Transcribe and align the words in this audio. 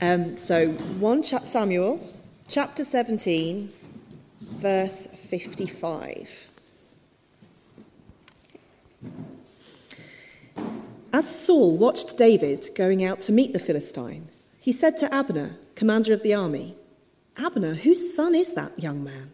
Um, 0.00 0.36
so, 0.36 0.68
1 0.68 1.22
Samuel, 1.22 2.06
chapter 2.48 2.84
17, 2.84 3.72
verse 4.40 5.06
55. 5.28 6.48
As 11.14 11.26
Saul 11.26 11.78
watched 11.78 12.18
David 12.18 12.68
going 12.74 13.04
out 13.04 13.22
to 13.22 13.32
meet 13.32 13.54
the 13.54 13.58
Philistine, 13.58 14.28
he 14.60 14.70
said 14.70 14.98
to 14.98 15.14
Abner, 15.14 15.56
commander 15.74 16.12
of 16.12 16.22
the 16.22 16.34
army, 16.34 16.76
Abner, 17.38 17.74
whose 17.74 18.14
son 18.14 18.34
is 18.34 18.52
that 18.52 18.78
young 18.78 19.02
man? 19.02 19.30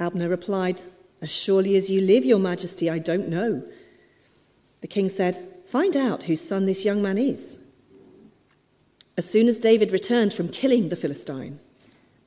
Abner 0.00 0.28
replied, 0.28 0.82
As 1.22 1.32
surely 1.32 1.76
as 1.76 1.88
you 1.88 2.00
live, 2.00 2.24
your 2.24 2.40
majesty, 2.40 2.90
I 2.90 2.98
don't 2.98 3.28
know. 3.28 3.62
The 4.80 4.88
king 4.88 5.08
said, 5.08 5.48
Find 5.66 5.96
out 5.96 6.24
whose 6.24 6.40
son 6.40 6.66
this 6.66 6.84
young 6.84 7.02
man 7.02 7.18
is. 7.18 7.60
As 9.18 9.28
soon 9.28 9.48
as 9.48 9.58
David 9.58 9.90
returned 9.90 10.32
from 10.32 10.48
killing 10.48 10.90
the 10.90 10.96
Philistine, 10.96 11.58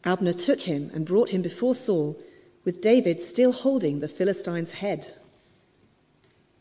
Abner 0.04 0.34
took 0.34 0.60
him 0.60 0.92
and 0.94 1.06
brought 1.06 1.30
him 1.30 1.42
before 1.42 1.74
Saul, 1.74 2.20
with 2.66 2.82
David 2.82 3.22
still 3.22 3.54
holding 3.54 4.02
the 4.02 4.10
Philistine's 4.10 4.72
head. 4.72 5.14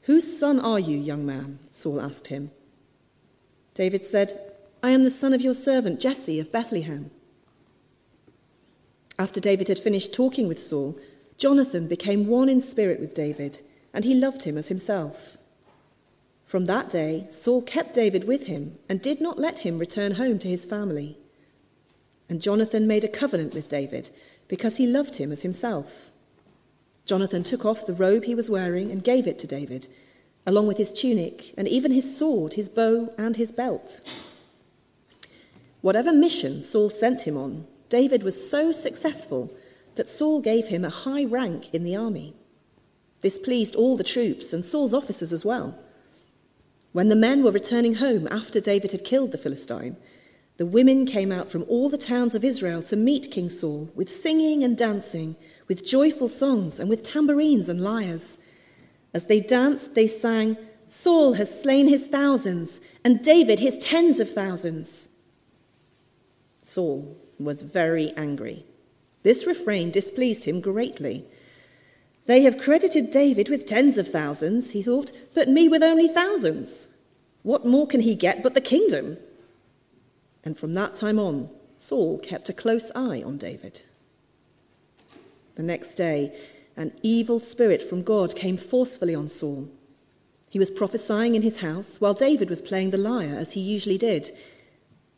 Whose 0.02 0.38
son 0.38 0.60
are 0.60 0.78
you, 0.78 0.96
young 0.96 1.26
man? 1.26 1.58
Saul 1.68 2.00
asked 2.00 2.28
him. 2.28 2.52
David 3.74 4.04
said, 4.04 4.40
I 4.84 4.92
am 4.92 5.02
the 5.02 5.10
son 5.10 5.34
of 5.34 5.40
your 5.40 5.52
servant 5.52 5.98
Jesse 5.98 6.38
of 6.38 6.52
Bethlehem. 6.52 7.10
After 9.18 9.40
David 9.40 9.66
had 9.66 9.80
finished 9.80 10.14
talking 10.14 10.46
with 10.46 10.62
Saul, 10.62 10.96
Jonathan 11.38 11.88
became 11.88 12.28
one 12.28 12.48
in 12.48 12.60
spirit 12.60 13.00
with 13.00 13.14
David, 13.14 13.62
and 13.92 14.04
he 14.04 14.14
loved 14.14 14.44
him 14.44 14.56
as 14.56 14.68
himself. 14.68 15.36
From 16.50 16.64
that 16.64 16.90
day, 16.90 17.28
Saul 17.30 17.62
kept 17.62 17.94
David 17.94 18.24
with 18.24 18.42
him 18.42 18.76
and 18.88 19.00
did 19.00 19.20
not 19.20 19.38
let 19.38 19.60
him 19.60 19.78
return 19.78 20.10
home 20.10 20.36
to 20.40 20.48
his 20.48 20.64
family. 20.64 21.16
And 22.28 22.42
Jonathan 22.42 22.88
made 22.88 23.04
a 23.04 23.08
covenant 23.08 23.54
with 23.54 23.68
David 23.68 24.10
because 24.48 24.76
he 24.76 24.84
loved 24.84 25.14
him 25.14 25.30
as 25.30 25.42
himself. 25.42 26.10
Jonathan 27.06 27.44
took 27.44 27.64
off 27.64 27.86
the 27.86 27.92
robe 27.92 28.24
he 28.24 28.34
was 28.34 28.50
wearing 28.50 28.90
and 28.90 29.04
gave 29.04 29.28
it 29.28 29.38
to 29.38 29.46
David, 29.46 29.86
along 30.44 30.66
with 30.66 30.76
his 30.76 30.92
tunic 30.92 31.54
and 31.56 31.68
even 31.68 31.92
his 31.92 32.16
sword, 32.18 32.54
his 32.54 32.68
bow, 32.68 33.14
and 33.16 33.36
his 33.36 33.52
belt. 33.52 34.00
Whatever 35.82 36.12
mission 36.12 36.62
Saul 36.62 36.90
sent 36.90 37.20
him 37.20 37.36
on, 37.36 37.64
David 37.90 38.24
was 38.24 38.50
so 38.50 38.72
successful 38.72 39.54
that 39.94 40.08
Saul 40.08 40.40
gave 40.40 40.66
him 40.66 40.84
a 40.84 40.90
high 40.90 41.26
rank 41.26 41.72
in 41.72 41.84
the 41.84 41.94
army. 41.94 42.34
This 43.20 43.38
pleased 43.38 43.76
all 43.76 43.96
the 43.96 44.02
troops 44.02 44.52
and 44.52 44.64
Saul's 44.64 44.92
officers 44.92 45.32
as 45.32 45.44
well. 45.44 45.78
When 46.92 47.08
the 47.08 47.16
men 47.16 47.44
were 47.44 47.52
returning 47.52 47.94
home 47.94 48.26
after 48.30 48.60
David 48.60 48.90
had 48.90 49.04
killed 49.04 49.32
the 49.32 49.38
Philistine, 49.38 49.96
the 50.56 50.66
women 50.66 51.06
came 51.06 51.30
out 51.30 51.48
from 51.48 51.64
all 51.68 51.88
the 51.88 51.96
towns 51.96 52.34
of 52.34 52.44
Israel 52.44 52.82
to 52.82 52.96
meet 52.96 53.30
King 53.30 53.48
Saul 53.48 53.90
with 53.94 54.10
singing 54.10 54.64
and 54.64 54.76
dancing, 54.76 55.36
with 55.68 55.86
joyful 55.86 56.28
songs, 56.28 56.80
and 56.80 56.88
with 56.88 57.02
tambourines 57.02 57.68
and 57.68 57.80
lyres. 57.80 58.38
As 59.14 59.26
they 59.26 59.40
danced, 59.40 59.94
they 59.94 60.06
sang, 60.06 60.56
Saul 60.88 61.34
has 61.34 61.62
slain 61.62 61.86
his 61.86 62.06
thousands, 62.08 62.80
and 63.04 63.22
David 63.22 63.60
his 63.60 63.78
tens 63.78 64.18
of 64.18 64.32
thousands. 64.32 65.08
Saul 66.60 67.16
was 67.38 67.62
very 67.62 68.12
angry. 68.16 68.66
This 69.22 69.46
refrain 69.46 69.90
displeased 69.90 70.44
him 70.44 70.60
greatly. 70.60 71.24
They 72.30 72.42
have 72.42 72.58
credited 72.58 73.10
David 73.10 73.48
with 73.48 73.66
tens 73.66 73.98
of 73.98 74.06
thousands, 74.06 74.70
he 74.70 74.84
thought, 74.84 75.10
but 75.34 75.48
me 75.48 75.66
with 75.66 75.82
only 75.82 76.06
thousands. 76.06 76.88
What 77.42 77.66
more 77.66 77.88
can 77.88 78.02
he 78.02 78.14
get 78.14 78.40
but 78.40 78.54
the 78.54 78.60
kingdom? 78.60 79.18
And 80.44 80.56
from 80.56 80.72
that 80.74 80.94
time 80.94 81.18
on, 81.18 81.50
Saul 81.76 82.20
kept 82.20 82.48
a 82.48 82.52
close 82.52 82.92
eye 82.94 83.20
on 83.26 83.36
David. 83.36 83.82
The 85.56 85.64
next 85.64 85.96
day, 85.96 86.32
an 86.76 86.92
evil 87.02 87.40
spirit 87.40 87.82
from 87.82 88.04
God 88.04 88.36
came 88.36 88.56
forcefully 88.56 89.16
on 89.16 89.28
Saul. 89.28 89.68
He 90.48 90.60
was 90.60 90.70
prophesying 90.70 91.34
in 91.34 91.42
his 91.42 91.56
house 91.56 92.00
while 92.00 92.14
David 92.14 92.48
was 92.48 92.62
playing 92.62 92.90
the 92.90 92.96
lyre, 92.96 93.34
as 93.34 93.54
he 93.54 93.60
usually 93.60 93.98
did. 93.98 94.30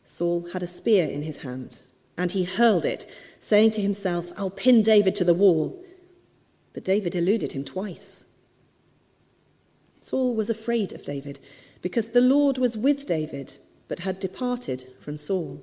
Saul 0.07 0.47
had 0.51 0.63
a 0.63 0.67
spear 0.79 1.07
in 1.07 1.21
his 1.21 1.37
hand 1.37 1.81
and 2.17 2.31
he 2.31 2.43
hurled 2.43 2.85
it, 2.85 3.05
saying 3.39 3.69
to 3.69 3.83
himself, 3.83 4.31
I'll 4.35 4.49
pin 4.49 4.81
David 4.81 5.13
to 5.17 5.23
the 5.23 5.35
wall. 5.35 5.79
But 6.73 6.83
David 6.83 7.15
eluded 7.15 7.53
him 7.53 7.63
twice. 7.63 8.25
Saul 9.99 10.35
was 10.35 10.49
afraid 10.49 10.91
of 10.91 11.05
David 11.05 11.39
because 11.81 12.09
the 12.09 12.21
Lord 12.21 12.57
was 12.57 12.75
with 12.75 13.05
David, 13.05 13.57
but 13.87 13.99
had 13.99 14.19
departed 14.19 14.87
from 14.99 15.17
Saul. 15.17 15.61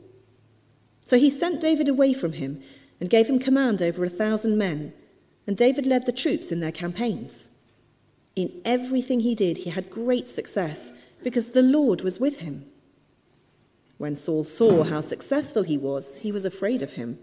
So 1.06 1.18
he 1.18 1.30
sent 1.30 1.60
David 1.60 1.88
away 1.88 2.12
from 2.12 2.34
him 2.34 2.62
and 3.00 3.10
gave 3.10 3.28
him 3.28 3.38
command 3.38 3.82
over 3.82 4.04
a 4.04 4.08
thousand 4.10 4.56
men, 4.56 4.92
and 5.46 5.56
David 5.56 5.86
led 5.86 6.06
the 6.06 6.12
troops 6.12 6.52
in 6.52 6.60
their 6.60 6.72
campaigns. 6.72 7.50
In 8.36 8.60
everything 8.64 9.20
he 9.20 9.34
did, 9.34 9.58
he 9.58 9.70
had 9.70 9.90
great 9.90 10.28
success 10.28 10.92
because 11.22 11.48
the 11.48 11.62
Lord 11.62 12.02
was 12.02 12.20
with 12.20 12.38
him. 12.38 12.64
When 13.98 14.16
Saul 14.16 14.44
saw 14.44 14.84
how 14.84 15.00
successful 15.00 15.62
he 15.62 15.76
was, 15.76 16.16
he 16.18 16.32
was 16.32 16.44
afraid 16.44 16.80
of 16.80 16.94
him. 16.94 17.18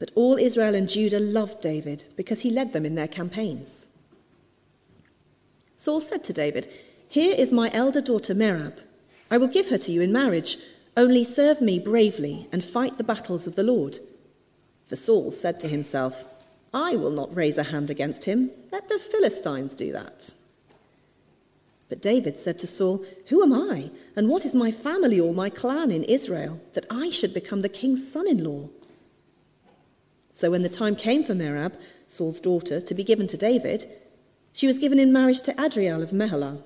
But 0.00 0.10
all 0.14 0.38
Israel 0.38 0.74
and 0.74 0.88
Judah 0.88 1.20
loved 1.20 1.60
David 1.60 2.04
because 2.16 2.40
he 2.40 2.50
led 2.50 2.72
them 2.72 2.86
in 2.86 2.96
their 2.96 3.06
campaigns. 3.06 3.86
Saul 5.76 6.00
said 6.00 6.24
to 6.24 6.32
David, 6.32 6.68
Here 7.08 7.34
is 7.36 7.52
my 7.52 7.70
elder 7.72 8.00
daughter 8.00 8.34
Merab. 8.34 8.78
I 9.30 9.36
will 9.38 9.46
give 9.46 9.68
her 9.68 9.78
to 9.78 9.92
you 9.92 10.00
in 10.00 10.10
marriage. 10.10 10.56
Only 10.96 11.22
serve 11.22 11.60
me 11.60 11.78
bravely 11.78 12.48
and 12.50 12.64
fight 12.64 12.96
the 12.96 13.04
battles 13.04 13.46
of 13.46 13.54
the 13.54 13.62
Lord. 13.62 13.98
For 14.86 14.96
Saul 14.96 15.30
said 15.30 15.60
to 15.60 15.68
himself, 15.68 16.24
I 16.72 16.96
will 16.96 17.10
not 17.10 17.34
raise 17.36 17.58
a 17.58 17.62
hand 17.62 17.90
against 17.90 18.24
him. 18.24 18.50
Let 18.72 18.88
the 18.88 18.98
Philistines 18.98 19.74
do 19.74 19.92
that. 19.92 20.34
But 21.90 22.00
David 22.00 22.38
said 22.38 22.58
to 22.60 22.66
Saul, 22.66 23.04
Who 23.26 23.42
am 23.42 23.52
I, 23.52 23.90
and 24.16 24.28
what 24.28 24.46
is 24.46 24.54
my 24.54 24.72
family 24.72 25.20
or 25.20 25.34
my 25.34 25.50
clan 25.50 25.90
in 25.90 26.04
Israel, 26.04 26.58
that 26.72 26.86
I 26.88 27.10
should 27.10 27.34
become 27.34 27.60
the 27.60 27.68
king's 27.68 28.10
son 28.10 28.26
in 28.26 28.42
law? 28.42 28.68
So 30.40 30.50
when 30.50 30.62
the 30.62 30.70
time 30.70 30.96
came 30.96 31.22
for 31.22 31.34
Merab, 31.34 31.74
Saul's 32.08 32.40
daughter, 32.40 32.80
to 32.80 32.94
be 32.94 33.04
given 33.04 33.26
to 33.26 33.36
David, 33.36 33.86
she 34.54 34.66
was 34.66 34.78
given 34.78 34.98
in 34.98 35.12
marriage 35.12 35.42
to 35.42 35.54
Adriel 35.62 36.02
of 36.02 36.12
Meholah. 36.12 36.62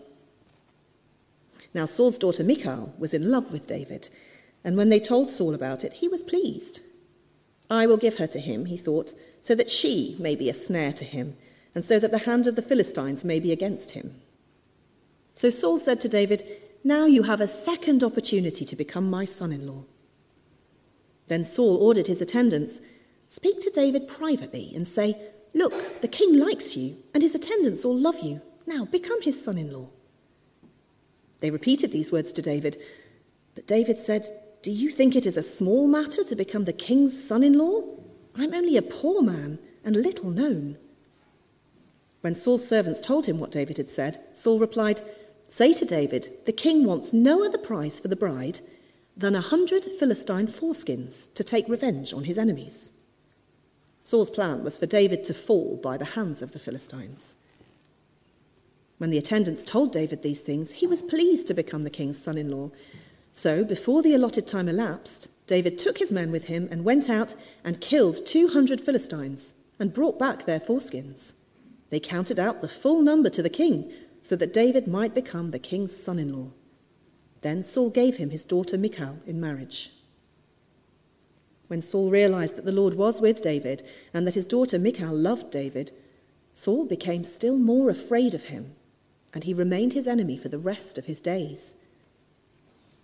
Now 1.75 1.85
Saul's 1.85 2.17
daughter 2.17 2.45
Michal 2.45 2.95
was 2.99 3.13
in 3.13 3.33
love 3.33 3.51
with 3.51 3.67
David, 3.67 4.11
and 4.63 4.77
when 4.77 4.91
they 4.91 5.01
told 5.01 5.29
Saul 5.29 5.55
about 5.55 5.83
it, 5.83 5.95
he 5.95 6.07
was 6.07 6.23
pleased. 6.23 6.83
I 7.69 7.89
will 7.89 7.97
give 7.97 8.19
her 8.19 8.29
to 8.29 8.39
him, 8.39 8.67
he 8.67 8.77
thought, 8.77 9.13
so 9.43 9.57
that 9.57 9.73
she 9.73 10.15
may 10.21 10.37
be 10.37 10.49
a 10.49 10.55
snare 10.55 10.93
to 10.93 11.05
him, 11.05 11.37
and 11.75 11.85
so 11.85 11.99
that 11.99 12.13
the 12.13 12.19
hand 12.19 12.47
of 12.47 12.55
the 12.55 12.63
Philistines 12.63 13.25
may 13.25 13.41
be 13.41 13.51
against 13.51 13.91
him. 13.91 14.15
So 15.35 15.51
Saul 15.51 15.81
said 15.81 16.01
to 16.03 16.09
David, 16.09 16.45
Now 16.85 17.07
you 17.07 17.25
have 17.25 17.41
a 17.41 17.49
second 17.49 18.05
opportunity 18.05 18.65
to 18.67 18.77
become 18.77 19.11
my 19.11 19.25
son 19.25 19.51
in 19.51 19.67
law. 19.67 19.83
Then 21.27 21.45
Saul 21.45 21.77
ordered 21.79 22.07
his 22.07 22.21
attendants, 22.21 22.81
Speak 23.35 23.59
to 23.63 23.71
David 23.71 24.07
privately 24.07 24.71
and 24.77 24.87
say, 24.87 25.21
Look, 25.55 26.01
the 26.01 26.07
king 26.07 26.39
likes 26.39 26.77
you, 26.77 26.99
and 27.13 27.21
his 27.21 27.35
attendants 27.35 27.85
all 27.85 27.99
love 27.99 28.21
you. 28.21 28.41
Now 28.65 28.85
become 28.85 29.21
his 29.23 29.43
son 29.43 29.59
in 29.59 29.73
law. 29.73 29.89
They 31.41 31.51
repeated 31.51 31.91
these 31.91 32.13
words 32.13 32.33
to 32.35 32.43
David, 32.43 32.81
but 33.57 33.67
David 33.67 33.99
said, 33.99 34.25
Do 34.63 34.71
you 34.71 34.89
think 34.89 35.17
it 35.17 35.27
is 35.27 35.37
a 35.37 35.43
small 35.43 35.89
matter 35.89 36.23
to 36.23 36.37
become 36.37 36.65
the 36.65 36.73
king's 36.73 37.21
son 37.21 37.43
in 37.43 37.55
law? 37.55 37.83
I'm 38.37 38.55
only 38.55 38.77
a 38.77 38.83
poor 38.83 39.21
man 39.21 39.59
and 39.85 39.97
little 39.97 40.31
known. 40.31 40.79
When 42.21 42.35
Saul's 42.35 42.67
servants 42.67 43.01
told 43.01 43.27
him 43.27 43.41
what 43.41 43.51
David 43.51 43.79
had 43.79 43.89
said, 43.89 44.21
Saul 44.33 44.61
replied, 44.61 45.01
Say 45.49 45.73
to 45.73 45.85
David, 45.85 46.33
the 46.47 46.53
king 46.53 46.85
wants 46.85 47.13
no 47.13 47.45
other 47.45 47.59
price 47.59 47.99
for 47.99 48.07
the 48.07 48.15
bride 48.15 48.61
than 49.17 49.35
a 49.35 49.41
hundred 49.41 49.87
Philistine 49.99 50.47
foreskins 50.47 51.35
to 51.35 51.43
take 51.43 51.69
revenge 51.69 52.13
on 52.13 52.23
his 52.23 52.39
enemies. 52.39 52.93
Saul's 54.05 54.29
plan 54.29 54.63
was 54.63 54.79
for 54.79 54.85
David 54.85 55.25
to 55.25 55.35
fall 55.35 55.77
by 55.83 55.97
the 55.97 56.05
hands 56.05 56.43
of 56.43 56.53
the 56.53 56.59
Philistines. 56.59 57.37
When 58.99 59.09
the 59.09 59.19
attendants 59.19 59.65
told 59.65 59.93
David 59.93 60.23
these 60.23 60.43
things, 60.43 60.73
he 60.73 60.87
was 60.87 61.03
pleased 61.03 61.47
to 61.47 61.55
become 61.55 61.83
the 61.83 61.91
king's 61.91 62.19
son 62.19 62.37
in 62.37 62.51
law. 62.51 62.71
So, 63.35 63.65
before 63.65 64.03
the 64.03 64.15
allotted 64.15 64.47
time 64.47 64.69
elapsed, 64.69 65.29
David 65.47 65.79
took 65.79 65.99
his 65.99 66.13
men 66.13 66.31
with 66.31 66.45
him 66.45 66.69
and 66.71 66.85
went 66.85 67.09
out 67.09 67.35
and 67.65 67.81
killed 67.81 68.25
200 68.25 68.81
Philistines 68.81 69.55
and 69.79 69.93
brought 69.93 70.19
back 70.19 70.45
their 70.45 70.61
foreskins. 70.61 71.33
They 71.89 71.99
counted 71.99 72.39
out 72.39 72.61
the 72.61 72.69
full 72.69 73.01
number 73.01 73.31
to 73.31 73.43
the 73.43 73.51
king 73.51 73.91
so 74.23 74.37
that 74.37 74.53
David 74.53 74.87
might 74.87 75.15
become 75.15 75.51
the 75.51 75.59
king's 75.59 75.97
son 75.97 76.19
in 76.19 76.33
law. 76.33 76.51
Then 77.41 77.63
Saul 77.63 77.91
gave 77.91 78.19
him 78.19 78.31
his 78.31 78.45
daughter 78.45 78.79
Michal 78.79 79.19
in 79.27 79.41
marriage. 79.41 79.91
When 81.75 81.83
Saul 81.83 82.09
realized 82.09 82.55
that 82.55 82.65
the 82.65 82.71
Lord 82.71 82.95
was 82.95 83.21
with 83.21 83.43
David 83.43 83.83
and 84.15 84.29
that 84.29 84.37
his 84.37 84.47
daughter 84.47 84.79
Michal 84.79 85.13
loved 85.13 85.51
David, 85.51 85.91
Saul 86.55 86.85
became 86.85 87.25
still 87.25 87.57
more 87.57 87.91
afraid 87.91 88.33
of 88.33 88.45
him, 88.45 88.77
and 89.33 89.43
he 89.43 89.53
remained 89.53 89.93
his 89.93 90.07
enemy 90.07 90.37
for 90.37 90.49
the 90.49 90.57
rest 90.61 90.99
of 90.99 91.07
his 91.07 91.21
days. 91.21 91.75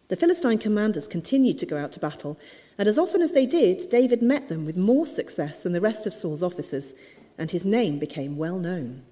The 0.07 0.15
Philistine 0.15 0.59
commanders 0.59 1.09
continued 1.09 1.59
to 1.59 1.67
go 1.67 1.79
out 1.79 1.91
to 1.91 1.99
battle, 1.99 2.39
and 2.79 2.87
as 2.87 2.97
often 2.97 3.23
as 3.23 3.33
they 3.33 3.45
did, 3.45 3.89
David 3.89 4.23
met 4.23 4.49
them 4.49 4.65
with 4.65 4.77
more 4.77 5.05
success 5.05 5.65
than 5.65 5.73
the 5.73 5.81
rest 5.81 6.07
of 6.07 6.15
Saul's 6.15 6.41
officers, 6.41 6.95
and 7.37 7.51
his 7.51 7.67
name 7.67 7.99
became 7.99 8.37
well 8.37 8.61
known. 8.61 9.03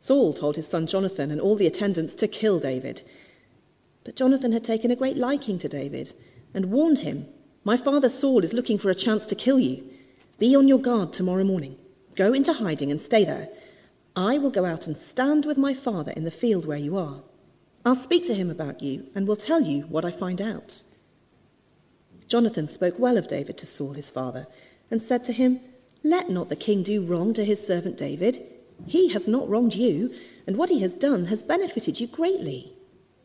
Saul 0.00 0.34
told 0.34 0.56
his 0.56 0.68
son 0.68 0.86
Jonathan 0.86 1.30
and 1.30 1.40
all 1.40 1.56
the 1.56 1.66
attendants 1.66 2.14
to 2.16 2.28
kill 2.28 2.58
David. 2.58 3.00
But 4.04 4.16
Jonathan 4.16 4.52
had 4.52 4.64
taken 4.64 4.90
a 4.90 4.96
great 4.96 5.16
liking 5.16 5.56
to 5.60 5.68
David 5.70 6.12
and 6.52 6.66
warned 6.66 6.98
him, 6.98 7.26
My 7.66 7.78
father 7.78 8.10
Saul 8.10 8.44
is 8.44 8.52
looking 8.52 8.76
for 8.76 8.90
a 8.90 8.94
chance 8.94 9.24
to 9.26 9.34
kill 9.34 9.58
you. 9.58 9.88
Be 10.38 10.54
on 10.54 10.68
your 10.68 10.78
guard 10.78 11.14
tomorrow 11.14 11.44
morning. 11.44 11.78
Go 12.14 12.34
into 12.34 12.52
hiding 12.52 12.90
and 12.90 13.00
stay 13.00 13.24
there. 13.24 13.48
I 14.14 14.36
will 14.36 14.50
go 14.50 14.66
out 14.66 14.86
and 14.86 14.96
stand 14.96 15.46
with 15.46 15.56
my 15.56 15.72
father 15.72 16.12
in 16.12 16.24
the 16.24 16.30
field 16.30 16.66
where 16.66 16.78
you 16.78 16.98
are. 16.98 17.22
I'll 17.82 17.94
speak 17.94 18.26
to 18.26 18.34
him 18.34 18.50
about 18.50 18.82
you 18.82 19.06
and 19.14 19.26
will 19.26 19.36
tell 19.36 19.62
you 19.62 19.82
what 19.82 20.04
I 20.04 20.10
find 20.10 20.42
out. 20.42 20.82
Jonathan 22.28 22.68
spoke 22.68 22.98
well 22.98 23.16
of 23.16 23.28
David 23.28 23.56
to 23.58 23.66
Saul 23.66 23.94
his 23.94 24.10
father 24.10 24.46
and 24.90 25.00
said 25.00 25.24
to 25.24 25.32
him, 25.32 25.60
Let 26.02 26.28
not 26.28 26.50
the 26.50 26.56
king 26.56 26.82
do 26.82 27.02
wrong 27.02 27.32
to 27.32 27.44
his 27.44 27.66
servant 27.66 27.96
David. 27.96 28.42
He 28.86 29.08
has 29.08 29.26
not 29.26 29.48
wronged 29.48 29.74
you, 29.74 30.14
and 30.46 30.56
what 30.56 30.68
he 30.68 30.80
has 30.80 30.94
done 30.94 31.26
has 31.26 31.42
benefited 31.42 31.98
you 31.98 32.08
greatly. 32.08 32.74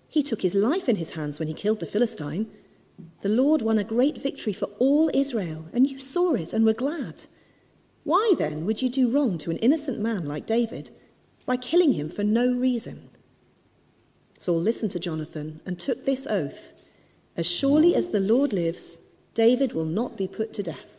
He 0.08 0.24
took 0.24 0.42
his 0.42 0.56
life 0.56 0.88
in 0.88 0.96
his 0.96 1.12
hands 1.12 1.40
when 1.40 1.50
he 1.50 1.54
killed 1.54 1.82
the 1.82 1.86
Philistine. 1.86 2.50
The 3.22 3.30
Lord 3.30 3.62
won 3.62 3.78
a 3.78 3.84
great 3.84 4.18
victory 4.18 4.54
for 4.54 4.68
all 4.80 5.10
Israel, 5.14 5.66
and 5.74 5.90
you 5.90 6.00
saw 6.00 6.34
it 6.34 6.54
and 6.54 6.66
were 6.66 6.74
glad. 6.74 7.26
Why 8.04 8.34
then 8.38 8.66
would 8.66 8.82
you 8.82 8.90
do 8.90 9.10
wrong 9.10 9.38
to 9.40 9.52
an 9.52 9.58
innocent 9.58 10.00
man 10.00 10.26
like 10.26 10.46
David 10.46 10.92
by 11.46 11.58
killing 11.58 11.94
him 11.94 12.10
for 12.10 12.24
no 12.24 12.52
reason? 12.52 13.10
Saul 14.38 14.60
listened 14.62 14.92
to 14.94 15.00
Jonathan 15.00 15.60
and 15.66 15.78
took 15.78 16.06
this 16.06 16.26
oath 16.26 16.74
As 17.36 17.46
surely 17.46 17.94
as 17.94 18.10
the 18.10 18.20
Lord 18.20 18.54
lives, 18.54 19.00
David 19.34 19.74
will 19.74 19.86
not 19.86 20.18
be 20.18 20.28
put 20.28 20.54
to 20.54 20.64
death. 20.64 20.99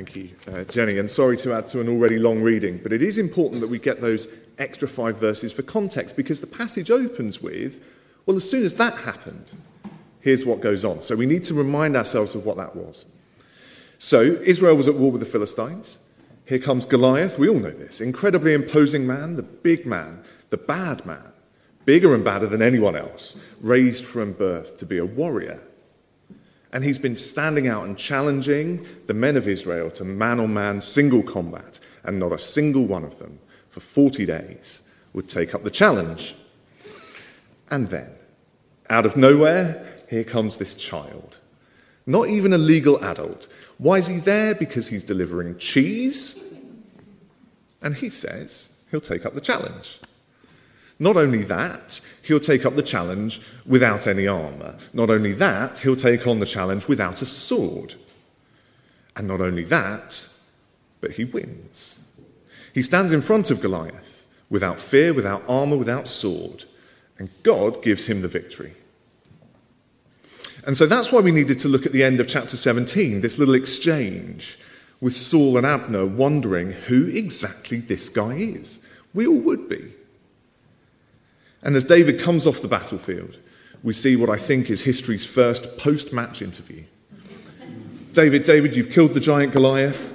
Thank 0.00 0.16
you, 0.16 0.30
uh, 0.50 0.64
Jenny. 0.64 0.96
And 0.96 1.10
sorry 1.10 1.36
to 1.36 1.52
add 1.52 1.68
to 1.68 1.80
an 1.82 1.86
already 1.90 2.18
long 2.18 2.40
reading, 2.40 2.80
but 2.82 2.90
it 2.90 3.02
is 3.02 3.18
important 3.18 3.60
that 3.60 3.68
we 3.68 3.78
get 3.78 4.00
those 4.00 4.28
extra 4.56 4.88
five 4.88 5.18
verses 5.18 5.52
for 5.52 5.60
context 5.60 6.16
because 6.16 6.40
the 6.40 6.46
passage 6.46 6.90
opens 6.90 7.42
with, 7.42 7.84
well, 8.24 8.34
as 8.34 8.50
soon 8.50 8.64
as 8.64 8.74
that 8.76 8.94
happened, 8.94 9.52
here's 10.20 10.46
what 10.46 10.62
goes 10.62 10.86
on. 10.86 11.02
So 11.02 11.14
we 11.14 11.26
need 11.26 11.44
to 11.44 11.52
remind 11.52 11.98
ourselves 11.98 12.34
of 12.34 12.46
what 12.46 12.56
that 12.56 12.74
was. 12.74 13.04
So 13.98 14.22
Israel 14.22 14.74
was 14.74 14.88
at 14.88 14.94
war 14.94 15.12
with 15.12 15.20
the 15.20 15.26
Philistines. 15.26 15.98
Here 16.46 16.58
comes 16.58 16.86
Goliath. 16.86 17.38
We 17.38 17.50
all 17.50 17.60
know 17.60 17.70
this. 17.70 18.00
Incredibly 18.00 18.54
imposing 18.54 19.06
man, 19.06 19.36
the 19.36 19.42
big 19.42 19.84
man, 19.84 20.22
the 20.48 20.56
bad 20.56 21.04
man, 21.04 21.30
bigger 21.84 22.14
and 22.14 22.24
badder 22.24 22.46
than 22.46 22.62
anyone 22.62 22.96
else, 22.96 23.36
raised 23.60 24.06
from 24.06 24.32
birth 24.32 24.78
to 24.78 24.86
be 24.86 24.96
a 24.96 25.04
warrior 25.04 25.60
and 26.72 26.84
he's 26.84 26.98
been 26.98 27.16
standing 27.16 27.68
out 27.68 27.86
and 27.86 27.96
challenging 27.98 28.86
the 29.06 29.14
men 29.14 29.36
of 29.36 29.48
Israel 29.48 29.90
to 29.92 30.04
man 30.04 30.40
on 30.40 30.54
man 30.54 30.80
single 30.80 31.22
combat, 31.22 31.80
and 32.04 32.18
not 32.18 32.32
a 32.32 32.38
single 32.38 32.86
one 32.86 33.04
of 33.04 33.18
them 33.18 33.38
for 33.70 33.80
40 33.80 34.26
days 34.26 34.82
would 35.12 35.28
take 35.28 35.54
up 35.54 35.62
the 35.64 35.70
challenge. 35.70 36.34
And 37.70 37.88
then, 37.88 38.10
out 38.88 39.06
of 39.06 39.16
nowhere, 39.16 39.86
here 40.08 40.24
comes 40.24 40.58
this 40.58 40.74
child. 40.74 41.38
Not 42.06 42.28
even 42.28 42.52
a 42.52 42.58
legal 42.58 43.02
adult. 43.04 43.48
Why 43.78 43.98
is 43.98 44.06
he 44.06 44.18
there? 44.18 44.54
Because 44.54 44.88
he's 44.88 45.04
delivering 45.04 45.56
cheese? 45.58 46.42
And 47.82 47.94
he 47.94 48.10
says 48.10 48.70
he'll 48.90 49.00
take 49.00 49.24
up 49.24 49.34
the 49.34 49.40
challenge. 49.40 50.00
Not 51.00 51.16
only 51.16 51.42
that, 51.44 51.98
he'll 52.22 52.38
take 52.38 52.66
up 52.66 52.76
the 52.76 52.82
challenge 52.82 53.40
without 53.64 54.06
any 54.06 54.28
armour. 54.28 54.76
Not 54.92 55.08
only 55.08 55.32
that, 55.32 55.78
he'll 55.78 55.96
take 55.96 56.26
on 56.26 56.38
the 56.38 56.46
challenge 56.46 56.86
without 56.88 57.22
a 57.22 57.26
sword. 57.26 57.94
And 59.16 59.26
not 59.26 59.40
only 59.40 59.64
that, 59.64 60.22
but 61.00 61.12
he 61.12 61.24
wins. 61.24 62.00
He 62.74 62.82
stands 62.82 63.12
in 63.12 63.22
front 63.22 63.50
of 63.50 63.62
Goliath 63.62 64.26
without 64.50 64.78
fear, 64.78 65.14
without 65.14 65.42
armour, 65.48 65.78
without 65.78 66.06
sword. 66.06 66.64
And 67.18 67.30
God 67.42 67.82
gives 67.82 68.04
him 68.04 68.20
the 68.20 68.28
victory. 68.28 68.74
And 70.66 70.76
so 70.76 70.86
that's 70.86 71.10
why 71.10 71.20
we 71.20 71.32
needed 71.32 71.58
to 71.60 71.68
look 71.68 71.86
at 71.86 71.92
the 71.92 72.02
end 72.02 72.20
of 72.20 72.28
chapter 72.28 72.58
17, 72.58 73.22
this 73.22 73.38
little 73.38 73.54
exchange 73.54 74.58
with 75.00 75.16
Saul 75.16 75.56
and 75.56 75.64
Abner, 75.64 76.04
wondering 76.04 76.72
who 76.72 77.06
exactly 77.06 77.78
this 77.80 78.10
guy 78.10 78.34
is. 78.34 78.80
We 79.14 79.26
all 79.26 79.40
would 79.40 79.66
be. 79.66 79.94
And 81.62 81.76
as 81.76 81.84
David 81.84 82.20
comes 82.20 82.46
off 82.46 82.62
the 82.62 82.68
battlefield, 82.68 83.38
we 83.82 83.92
see 83.92 84.16
what 84.16 84.30
I 84.30 84.36
think 84.36 84.70
is 84.70 84.82
history's 84.82 85.26
first 85.26 85.76
post 85.78 86.12
match 86.12 86.42
interview. 86.42 86.84
David, 88.12 88.44
David, 88.44 88.74
you've 88.74 88.90
killed 88.90 89.14
the 89.14 89.20
giant 89.20 89.52
Goliath. 89.52 90.12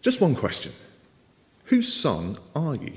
Just 0.00 0.20
one 0.20 0.34
question 0.34 0.72
Whose 1.64 1.92
son 1.92 2.38
are 2.54 2.74
you? 2.74 2.92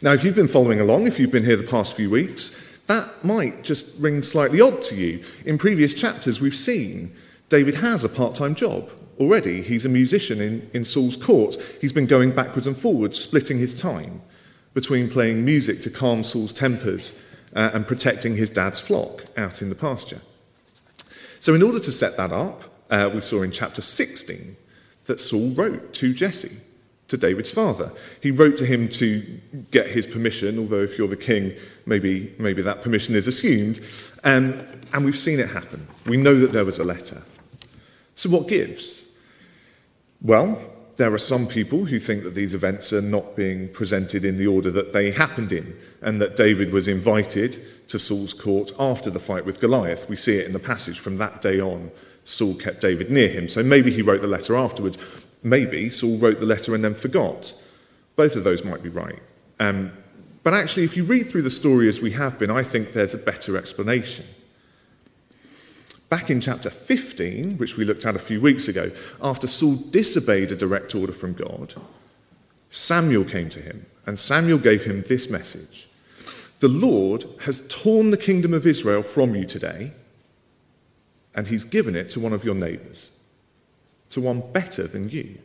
Now, 0.00 0.12
if 0.12 0.24
you've 0.24 0.34
been 0.34 0.48
following 0.48 0.80
along, 0.80 1.06
if 1.06 1.18
you've 1.18 1.30
been 1.30 1.44
here 1.44 1.56
the 1.56 1.64
past 1.64 1.94
few 1.94 2.10
weeks, 2.10 2.60
that 2.86 3.24
might 3.24 3.62
just 3.62 3.98
ring 3.98 4.22
slightly 4.22 4.60
odd 4.60 4.82
to 4.82 4.94
you. 4.94 5.24
In 5.46 5.58
previous 5.58 5.94
chapters, 5.94 6.40
we've 6.40 6.56
seen 6.56 7.12
David 7.48 7.74
has 7.74 8.04
a 8.04 8.08
part 8.08 8.34
time 8.34 8.54
job 8.54 8.88
already. 9.18 9.62
He's 9.62 9.84
a 9.84 9.88
musician 9.88 10.40
in, 10.40 10.70
in 10.74 10.84
Saul's 10.84 11.16
court. 11.16 11.56
He's 11.80 11.92
been 11.92 12.06
going 12.06 12.32
backwards 12.32 12.66
and 12.66 12.76
forwards, 12.76 13.18
splitting 13.18 13.58
his 13.58 13.78
time 13.78 14.20
between 14.74 15.08
playing 15.08 15.44
music 15.44 15.80
to 15.80 15.90
calm 15.90 16.22
Saul's 16.22 16.52
tempers 16.52 17.20
uh, 17.54 17.70
and 17.72 17.86
protecting 17.86 18.36
his 18.36 18.50
dad's 18.50 18.80
flock 18.80 19.24
out 19.36 19.62
in 19.62 19.68
the 19.68 19.74
pasture. 19.74 20.20
So, 21.40 21.54
in 21.54 21.62
order 21.62 21.80
to 21.80 21.92
set 21.92 22.16
that 22.16 22.32
up, 22.32 22.64
uh, 22.90 23.10
we 23.12 23.20
saw 23.20 23.42
in 23.42 23.52
chapter 23.52 23.82
16 23.82 24.56
that 25.06 25.20
Saul 25.20 25.54
wrote 25.54 25.92
to 25.94 26.12
Jesse, 26.12 26.56
to 27.08 27.16
David's 27.16 27.50
father. 27.50 27.92
He 28.20 28.30
wrote 28.30 28.56
to 28.56 28.66
him 28.66 28.88
to 28.90 29.22
get 29.70 29.86
his 29.86 30.06
permission, 30.06 30.58
although 30.58 30.82
if 30.82 30.96
you're 30.96 31.08
the 31.08 31.16
king, 31.16 31.54
maybe, 31.86 32.34
maybe 32.38 32.62
that 32.62 32.82
permission 32.82 33.14
is 33.14 33.26
assumed. 33.26 33.80
Um, 34.24 34.60
and 34.92 35.04
we've 35.04 35.18
seen 35.18 35.38
it 35.38 35.48
happen. 35.48 35.86
We 36.06 36.16
know 36.16 36.38
that 36.40 36.52
there 36.52 36.64
was 36.64 36.78
a 36.78 36.84
letter. 36.84 37.22
So, 38.14 38.30
what 38.30 38.48
gives? 38.48 39.06
Well, 40.22 40.58
there 40.96 41.12
are 41.12 41.18
some 41.18 41.46
people 41.46 41.84
who 41.84 41.98
think 41.98 42.22
that 42.22 42.34
these 42.34 42.54
events 42.54 42.92
are 42.92 43.02
not 43.02 43.36
being 43.36 43.68
presented 43.68 44.24
in 44.24 44.36
the 44.36 44.46
order 44.46 44.70
that 44.70 44.92
they 44.92 45.10
happened 45.10 45.52
in, 45.52 45.76
and 46.02 46.20
that 46.20 46.36
David 46.36 46.72
was 46.72 46.88
invited 46.88 47.60
to 47.88 47.98
Saul's 47.98 48.34
court 48.34 48.72
after 48.78 49.10
the 49.10 49.20
fight 49.20 49.44
with 49.44 49.60
Goliath. 49.60 50.08
We 50.08 50.16
see 50.16 50.36
it 50.36 50.46
in 50.46 50.52
the 50.52 50.58
passage 50.58 51.00
from 51.00 51.16
that 51.18 51.42
day 51.42 51.60
on. 51.60 51.90
Saul 52.24 52.54
kept 52.54 52.80
David 52.80 53.10
near 53.10 53.28
him. 53.28 53.48
So 53.48 53.62
maybe 53.62 53.92
he 53.92 54.02
wrote 54.02 54.22
the 54.22 54.26
letter 54.26 54.56
afterwards. 54.56 54.98
Maybe 55.42 55.90
Saul 55.90 56.16
wrote 56.18 56.40
the 56.40 56.46
letter 56.46 56.74
and 56.74 56.82
then 56.82 56.94
forgot. 56.94 57.54
Both 58.16 58.36
of 58.36 58.44
those 58.44 58.64
might 58.64 58.82
be 58.82 58.88
right. 58.88 59.18
Um, 59.60 59.92
but 60.42 60.54
actually, 60.54 60.84
if 60.84 60.96
you 60.96 61.04
read 61.04 61.30
through 61.30 61.42
the 61.42 61.50
story 61.50 61.88
as 61.88 62.00
we 62.00 62.10
have 62.12 62.38
been, 62.38 62.50
I 62.50 62.62
think 62.62 62.92
there's 62.92 63.14
a 63.14 63.18
better 63.18 63.56
explanation. 63.56 64.24
Back 66.14 66.30
in 66.30 66.40
chapter 66.40 66.70
15, 66.70 67.58
which 67.58 67.76
we 67.76 67.84
looked 67.84 68.06
at 68.06 68.14
a 68.14 68.20
few 68.20 68.40
weeks 68.40 68.68
ago, 68.68 68.88
after 69.20 69.48
Saul 69.48 69.74
disobeyed 69.90 70.52
a 70.52 70.54
direct 70.54 70.94
order 70.94 71.12
from 71.12 71.32
God, 71.32 71.74
Samuel 72.70 73.24
came 73.24 73.48
to 73.48 73.60
him, 73.60 73.84
and 74.06 74.16
Samuel 74.16 74.58
gave 74.58 74.84
him 74.84 75.02
this 75.08 75.28
message 75.28 75.88
The 76.60 76.68
Lord 76.68 77.24
has 77.40 77.66
torn 77.68 78.10
the 78.10 78.16
kingdom 78.16 78.54
of 78.54 78.64
Israel 78.64 79.02
from 79.02 79.34
you 79.34 79.44
today, 79.44 79.90
and 81.34 81.48
he's 81.48 81.64
given 81.64 81.96
it 81.96 82.10
to 82.10 82.20
one 82.20 82.32
of 82.32 82.44
your 82.44 82.54
neighbors, 82.54 83.10
to 84.10 84.20
one 84.20 84.40
better 84.52 84.86
than 84.86 85.08
you. 85.08 85.36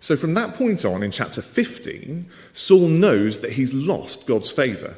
So 0.00 0.16
from 0.16 0.32
that 0.32 0.54
point 0.54 0.86
on, 0.86 1.02
in 1.02 1.10
chapter 1.10 1.42
15, 1.42 2.26
Saul 2.54 2.88
knows 2.88 3.40
that 3.40 3.52
he's 3.52 3.74
lost 3.74 4.26
God's 4.26 4.50
favor. 4.50 4.96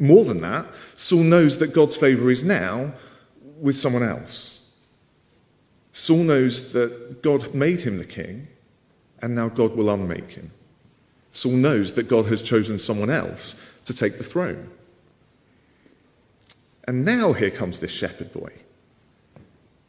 More 0.00 0.24
than 0.24 0.40
that, 0.40 0.66
Saul 0.96 1.22
knows 1.22 1.58
that 1.58 1.74
God's 1.74 1.94
favor 1.94 2.30
is 2.30 2.42
now 2.42 2.92
with 3.60 3.76
someone 3.76 4.02
else. 4.02 4.72
Saul 5.92 6.24
knows 6.24 6.72
that 6.72 7.22
God 7.22 7.54
made 7.54 7.82
him 7.82 7.98
the 7.98 8.06
king, 8.06 8.48
and 9.20 9.34
now 9.34 9.48
God 9.48 9.76
will 9.76 9.90
unmake 9.90 10.30
him. 10.30 10.50
Saul 11.30 11.52
knows 11.52 11.92
that 11.94 12.08
God 12.08 12.24
has 12.26 12.40
chosen 12.40 12.78
someone 12.78 13.10
else 13.10 13.62
to 13.84 13.94
take 13.94 14.16
the 14.16 14.24
throne. 14.24 14.70
And 16.84 17.04
now 17.04 17.34
here 17.34 17.50
comes 17.50 17.78
this 17.78 17.92
shepherd 17.92 18.32
boy. 18.32 18.50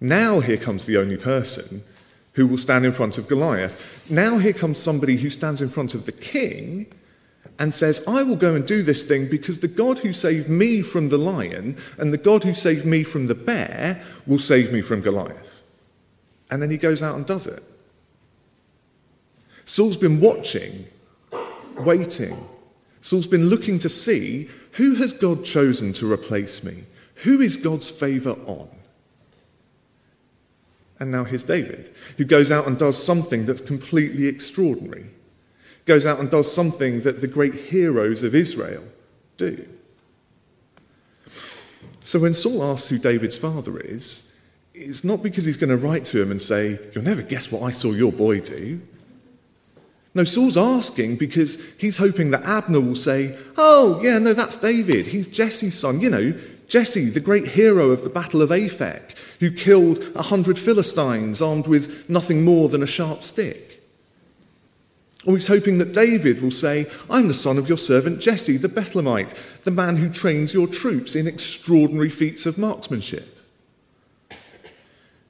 Now 0.01 0.41
here 0.41 0.57
comes 0.57 0.85
the 0.85 0.97
only 0.97 1.17
person 1.17 1.81
who 2.33 2.47
will 2.47 2.57
stand 2.57 2.85
in 2.85 2.91
front 2.91 3.17
of 3.17 3.27
Goliath. 3.29 3.81
Now 4.09 4.37
here 4.37 4.53
comes 4.53 4.77
somebody 4.77 5.15
who 5.15 5.29
stands 5.29 5.61
in 5.61 5.69
front 5.69 5.95
of 5.95 6.05
the 6.05 6.11
king 6.11 6.87
and 7.59 7.73
says, 7.73 8.01
I 8.07 8.23
will 8.23 8.35
go 8.35 8.55
and 8.55 8.65
do 8.65 8.81
this 8.81 9.03
thing 9.03 9.29
because 9.29 9.59
the 9.59 9.67
God 9.67 9.99
who 9.99 10.13
saved 10.13 10.49
me 10.49 10.81
from 10.81 11.09
the 11.09 11.17
lion 11.17 11.77
and 11.97 12.11
the 12.11 12.17
God 12.17 12.43
who 12.43 12.53
saved 12.53 12.85
me 12.85 13.03
from 13.03 13.27
the 13.27 13.35
bear 13.35 14.01
will 14.25 14.39
save 14.39 14.71
me 14.71 14.81
from 14.81 15.01
Goliath. 15.01 15.61
And 16.49 16.61
then 16.61 16.71
he 16.71 16.77
goes 16.77 17.03
out 17.03 17.15
and 17.15 17.25
does 17.25 17.47
it. 17.47 17.63
Saul's 19.65 19.97
been 19.97 20.19
watching, 20.19 20.85
waiting. 21.79 22.35
Saul's 23.01 23.27
been 23.27 23.47
looking 23.47 23.79
to 23.79 23.89
see 23.89 24.49
who 24.71 24.95
has 24.95 25.13
God 25.13 25.45
chosen 25.45 25.93
to 25.93 26.11
replace 26.11 26.63
me? 26.63 26.83
Who 27.15 27.41
is 27.41 27.57
God's 27.57 27.89
favour 27.89 28.35
on? 28.45 28.67
And 30.99 31.11
now 31.11 31.23
here's 31.23 31.43
David, 31.43 31.89
who 32.17 32.25
goes 32.25 32.51
out 32.51 32.67
and 32.67 32.77
does 32.77 33.01
something 33.01 33.45
that's 33.45 33.61
completely 33.61 34.27
extraordinary. 34.27 35.05
Goes 35.85 36.05
out 36.05 36.19
and 36.19 36.29
does 36.29 36.51
something 36.51 37.01
that 37.01 37.21
the 37.21 37.27
great 37.27 37.55
heroes 37.55 38.23
of 38.23 38.35
Israel 38.35 38.83
do. 39.37 39.67
So 42.01 42.19
when 42.19 42.33
Saul 42.33 42.63
asks 42.63 42.89
who 42.89 42.97
David's 42.97 43.37
father 43.37 43.79
is, 43.79 44.31
it's 44.73 45.03
not 45.03 45.21
because 45.21 45.45
he's 45.45 45.57
going 45.57 45.69
to 45.69 45.77
write 45.77 46.05
to 46.05 46.21
him 46.21 46.31
and 46.31 46.41
say, 46.41 46.79
You'll 46.93 47.03
never 47.03 47.21
guess 47.21 47.51
what 47.51 47.63
I 47.63 47.71
saw 47.71 47.91
your 47.91 48.11
boy 48.11 48.39
do. 48.39 48.81
No, 50.13 50.23
Saul's 50.23 50.57
asking 50.57 51.17
because 51.17 51.63
he's 51.77 51.95
hoping 51.95 52.31
that 52.31 52.43
Abner 52.43 52.81
will 52.81 52.95
say, 52.95 53.37
Oh, 53.57 53.99
yeah, 54.03 54.17
no, 54.17 54.33
that's 54.33 54.55
David. 54.55 55.07
He's 55.07 55.27
Jesse's 55.27 55.77
son. 55.79 56.01
You 56.01 56.09
know, 56.09 56.39
Jesse, 56.67 57.09
the 57.09 57.19
great 57.19 57.47
hero 57.47 57.91
of 57.91 58.03
the 58.03 58.09
Battle 58.09 58.41
of 58.41 58.49
Aphek, 58.49 59.15
who 59.39 59.51
killed 59.51 59.99
a 60.15 60.21
hundred 60.21 60.57
Philistines 60.57 61.41
armed 61.41 61.67
with 61.67 62.09
nothing 62.09 62.43
more 62.43 62.69
than 62.69 62.83
a 62.83 62.87
sharp 62.87 63.23
stick. 63.23 63.70
Or 65.25 65.33
he's 65.33 65.47
hoping 65.47 65.77
that 65.77 65.93
David 65.93 66.41
will 66.41 66.51
say, 66.51 66.87
I'm 67.09 67.27
the 67.27 67.33
son 67.33 67.57
of 67.57 67.69
your 67.69 67.77
servant 67.77 68.19
Jesse, 68.19 68.57
the 68.57 68.67
Bethlehemite, 68.67 69.35
the 69.63 69.71
man 69.71 69.95
who 69.95 70.09
trains 70.09 70.53
your 70.53 70.67
troops 70.67 71.15
in 71.15 71.27
extraordinary 71.27 72.09
feats 72.09 72.45
of 72.47 72.57
marksmanship. 72.57 73.37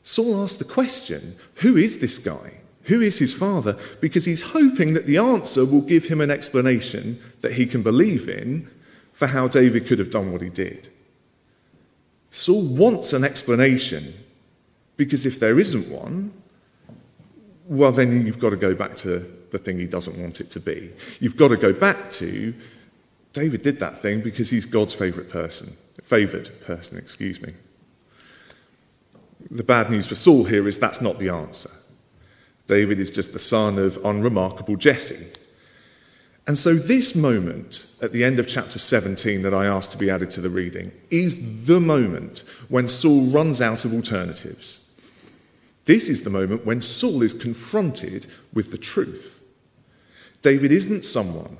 Saul 0.04 0.44
asks 0.44 0.58
the 0.58 0.64
question, 0.64 1.36
Who 1.56 1.76
is 1.76 1.98
this 1.98 2.20
guy? 2.20 2.54
Who 2.84 3.02
is 3.02 3.20
his 3.20 3.34
father? 3.34 3.78
Because 4.00 4.26
he's 4.26 4.42
hoping 4.42 4.94
that 4.94 5.06
the 5.06 5.18
answer 5.18 5.66
will 5.66 5.82
give 5.82 6.06
him 6.06 6.22
an 6.22 6.32
explanation 6.32 7.20
that 7.42 7.52
he 7.52 7.66
can 7.66 7.84
believe 7.84 8.28
in 8.30 8.68
for 9.14 9.28
how 9.28 9.48
David 9.48 9.86
could 9.86 10.00
have 10.00 10.10
done 10.10 10.32
what 10.32 10.42
he 10.42 10.50
did. 10.50 10.88
Saul 12.32 12.66
wants 12.76 13.14
an 13.14 13.24
explanation 13.24 14.14
because 14.96 15.26
if 15.26 15.40
there 15.40 15.60
isn't 15.60 15.90
one, 15.90 16.32
well, 17.68 17.92
then 17.92 18.26
you've 18.26 18.40
got 18.40 18.50
to 18.52 18.58
go 18.58 18.74
back 18.74 18.96
to 18.98 19.30
the 19.52 19.60
thing 19.60 19.78
he 19.78 19.86
doesn't 19.86 20.18
want 20.22 20.42
it 20.42 20.50
to 20.52 20.60
be. 20.60 20.92
You've 21.20 21.38
got 21.38 21.50
to 21.50 21.58
go 21.58 21.74
back 21.74 22.12
to 22.12 22.54
David 23.34 23.62
did 23.62 23.80
that 23.80 24.00
thing 24.00 24.22
because 24.22 24.50
he's 24.50 24.66
God's 24.66 24.94
favorite 24.94 25.30
person, 25.30 25.74
favored 26.04 26.50
person, 26.62 26.98
excuse 26.98 27.42
me. 27.42 27.54
The 29.50 29.64
bad 29.64 29.90
news 29.90 30.08
for 30.08 30.16
Saul 30.16 30.44
here 30.44 30.68
is 30.68 30.78
that's 30.78 31.02
not 31.02 31.18
the 31.18 31.30
answer. 31.30 31.70
David 32.68 33.00
is 33.00 33.10
just 33.10 33.34
the 33.34 33.40
son 33.40 33.80
of 33.80 33.98
unremarkable 34.06 34.76
Jesse. 34.76 35.28
And 36.48 36.58
so, 36.58 36.74
this 36.74 37.16
moment 37.16 37.96
at 38.02 38.12
the 38.12 38.24
end 38.24 38.40
of 38.40 38.48
chapter 38.48 38.80
17 38.80 39.44
that 39.44 39.54
I 39.54 39.68
asked 39.68 39.92
to 39.92 39.98
be 39.98 40.10
added 40.10 40.32
to 40.32 40.42
the 40.42 40.50
reading 40.50 40.92
is 41.10 41.66
the 41.66 41.80
moment 41.80 42.44
when 42.70 42.88
Saul 42.88 43.28
runs 43.28 43.62
out 43.62 43.86
of 43.86 43.94
alternatives. 43.94 44.90
This 45.86 46.10
is 46.10 46.24
the 46.24 46.30
moment 46.30 46.66
when 46.66 46.82
Saul 46.82 47.22
is 47.22 47.34
confronted 47.34 48.28
with 48.54 48.72
the 48.72 48.78
truth. 48.78 49.41
David 50.42 50.72
isn't 50.72 51.06
someone 51.06 51.58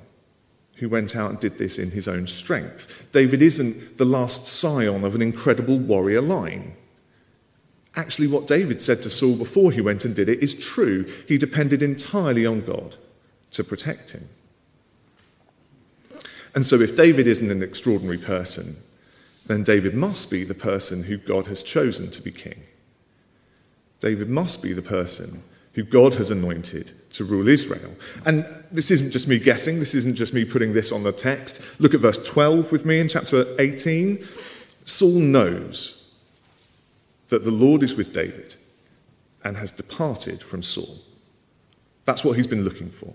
who 0.76 0.90
went 0.90 1.16
out 1.16 1.30
and 1.30 1.40
did 1.40 1.58
this 1.58 1.78
in 1.78 1.92
his 1.92 2.08
own 2.08 2.26
strength. 2.26 2.88
David 3.12 3.42
isn't 3.42 3.98
the 3.98 4.06
last 4.06 4.48
scion 4.48 5.04
of 5.04 5.14
an 5.14 5.22
incredible 5.22 5.78
warrior 5.78 6.22
line. 6.22 6.74
Actually, 7.96 8.28
what 8.28 8.48
David 8.48 8.82
said 8.82 9.04
to 9.04 9.10
Saul 9.10 9.38
before 9.38 9.72
he 9.72 9.82
went 9.82 10.06
and 10.06 10.16
did 10.16 10.30
it 10.30 10.42
is 10.42 10.56
true. 10.56 11.06
He 11.28 11.38
depended 11.38 11.84
entirely 11.84 12.46
on 12.46 12.66
God 12.66 12.96
to 13.52 13.64
protect 13.64 14.12
him. 14.12 14.28
And 16.56 16.66
so, 16.66 16.80
if 16.82 16.96
David 16.96 17.28
isn't 17.28 17.52
an 17.52 17.62
extraordinary 17.62 18.18
person, 18.18 18.76
then 19.46 19.64
David 19.64 19.94
must 19.94 20.32
be 20.32 20.44
the 20.44 20.56
person 20.56 21.04
who 21.04 21.18
God 21.18 21.46
has 21.48 21.64
chosen 21.64 22.10
to 22.12 22.22
be 22.22 22.32
king. 22.32 22.62
David 24.00 24.30
must 24.30 24.64
be 24.64 24.74
the 24.74 24.82
person 24.82 25.44
who 25.74 25.84
God 25.84 26.14
has 26.16 26.32
anointed 26.32 26.94
to 27.12 27.24
rule 27.24 27.48
Israel. 27.48 27.92
And 28.26 28.46
this 28.72 28.92
isn't 28.92 29.12
just 29.12 29.28
me 29.28 29.40
guessing, 29.40 29.80
this 29.80 29.96
isn't 29.96 30.16
just 30.16 30.34
me 30.34 30.44
putting 30.44 30.74
this 30.74 30.92
on 30.92 31.04
the 31.04 31.12
text. 31.12 31.62
Look 31.80 31.94
at 31.94 32.02
verse 32.02 32.18
12 32.18 32.72
with 32.72 32.86
me 32.86 33.00
in 33.00 33.08
chapter 33.08 33.46
18. 33.60 34.26
Saul 34.86 35.12
knows 35.12 36.14
that 37.30 37.44
the 37.44 37.52
Lord 37.52 37.84
is 37.84 37.96
with 37.96 38.14
David 38.14 38.56
and 39.46 39.56
has 39.56 39.72
departed 39.72 40.44
from 40.44 40.62
Saul. 40.62 40.98
That's 42.04 42.26
what 42.26 42.36
he's 42.36 42.48
been 42.48 42.66
looking 42.66 42.90
for. 42.90 43.14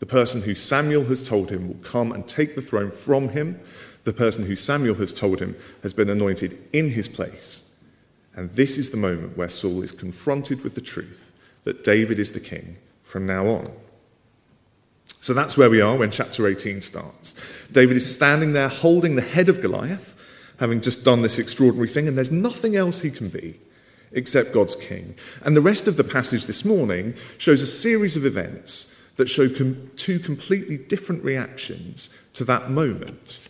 The 0.00 0.06
person 0.06 0.42
who 0.42 0.54
Samuel 0.54 1.04
has 1.06 1.26
told 1.26 1.50
him 1.50 1.68
will 1.68 1.82
come 1.82 2.12
and 2.12 2.28
take 2.28 2.54
the 2.54 2.62
throne 2.62 2.90
from 2.90 3.28
him. 3.28 3.58
The 4.04 4.12
person 4.12 4.44
who 4.44 4.54
Samuel 4.54 4.94
has 4.96 5.12
told 5.12 5.40
him 5.40 5.56
has 5.82 5.94
been 5.94 6.10
anointed 6.10 6.58
in 6.72 6.90
his 6.90 7.08
place. 7.08 7.72
And 8.36 8.50
this 8.52 8.76
is 8.76 8.90
the 8.90 8.96
moment 8.96 9.36
where 9.36 9.48
Saul 9.48 9.82
is 9.82 9.90
confronted 9.90 10.62
with 10.62 10.74
the 10.74 10.80
truth 10.80 11.27
that 11.68 11.84
David 11.84 12.18
is 12.18 12.32
the 12.32 12.40
king 12.40 12.78
from 13.02 13.26
now 13.26 13.46
on. 13.46 13.70
So 15.20 15.34
that's 15.34 15.58
where 15.58 15.68
we 15.68 15.82
are 15.82 15.98
when 15.98 16.10
chapter 16.10 16.48
18 16.48 16.80
starts. 16.80 17.34
David 17.72 17.98
is 17.98 18.14
standing 18.14 18.54
there 18.54 18.68
holding 18.68 19.16
the 19.16 19.22
head 19.22 19.50
of 19.50 19.60
Goliath, 19.60 20.16
having 20.58 20.80
just 20.80 21.04
done 21.04 21.20
this 21.20 21.38
extraordinary 21.38 21.90
thing, 21.90 22.08
and 22.08 22.16
there's 22.16 22.30
nothing 22.30 22.76
else 22.76 23.02
he 23.02 23.10
can 23.10 23.28
be 23.28 23.60
except 24.12 24.54
God's 24.54 24.76
king. 24.76 25.14
And 25.42 25.54
the 25.54 25.60
rest 25.60 25.88
of 25.88 25.98
the 25.98 26.04
passage 26.04 26.46
this 26.46 26.64
morning 26.64 27.12
shows 27.36 27.60
a 27.60 27.66
series 27.66 28.16
of 28.16 28.24
events 28.24 28.96
that 29.16 29.28
show 29.28 29.46
com- 29.46 29.90
two 29.96 30.18
completely 30.18 30.78
different 30.78 31.22
reactions 31.22 32.08
to 32.32 32.46
that 32.46 32.70
moment. 32.70 33.46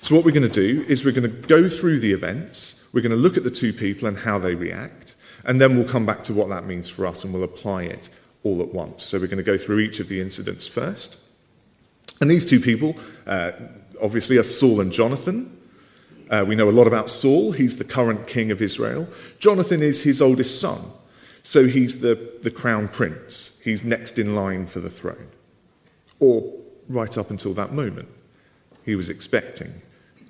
So, 0.00 0.14
what 0.14 0.24
we're 0.24 0.30
going 0.30 0.48
to 0.48 0.48
do 0.48 0.84
is 0.88 1.04
we're 1.04 1.10
going 1.10 1.28
to 1.28 1.48
go 1.48 1.68
through 1.68 1.98
the 1.98 2.12
events, 2.12 2.84
we're 2.92 3.00
going 3.00 3.10
to 3.10 3.16
look 3.16 3.36
at 3.36 3.42
the 3.42 3.50
two 3.50 3.72
people 3.72 4.06
and 4.06 4.16
how 4.16 4.38
they 4.38 4.54
react, 4.54 5.16
and 5.44 5.60
then 5.60 5.76
we'll 5.76 5.88
come 5.88 6.06
back 6.06 6.22
to 6.24 6.32
what 6.32 6.48
that 6.48 6.66
means 6.66 6.88
for 6.88 7.06
us 7.06 7.24
and 7.24 7.32
we'll 7.32 7.44
apply 7.44 7.84
it 7.84 8.10
all 8.44 8.60
at 8.60 8.72
once. 8.72 9.04
So, 9.04 9.18
we're 9.18 9.26
going 9.26 9.38
to 9.38 9.42
go 9.42 9.58
through 9.58 9.80
each 9.80 10.00
of 10.00 10.08
the 10.08 10.20
incidents 10.20 10.66
first. 10.66 11.18
And 12.20 12.30
these 12.30 12.44
two 12.44 12.60
people, 12.60 12.96
uh, 13.26 13.52
obviously, 14.02 14.38
are 14.38 14.44
Saul 14.44 14.80
and 14.80 14.92
Jonathan. 14.92 15.58
Uh, 16.30 16.44
we 16.46 16.54
know 16.54 16.68
a 16.68 16.70
lot 16.70 16.86
about 16.86 17.10
Saul. 17.10 17.52
He's 17.52 17.76
the 17.76 17.84
current 17.84 18.26
king 18.26 18.50
of 18.50 18.62
Israel. 18.62 19.08
Jonathan 19.38 19.82
is 19.82 20.02
his 20.02 20.22
oldest 20.22 20.60
son. 20.60 20.80
So 21.42 21.66
he's 21.66 21.98
the, 21.98 22.38
the 22.42 22.50
crown 22.50 22.88
prince. 22.88 23.60
He's 23.62 23.82
next 23.82 24.18
in 24.18 24.34
line 24.34 24.66
for 24.66 24.80
the 24.80 24.90
throne. 24.90 25.28
Or 26.20 26.52
right 26.88 27.18
up 27.18 27.30
until 27.30 27.52
that 27.54 27.72
moment, 27.72 28.08
he 28.84 28.94
was 28.94 29.10
expecting 29.10 29.72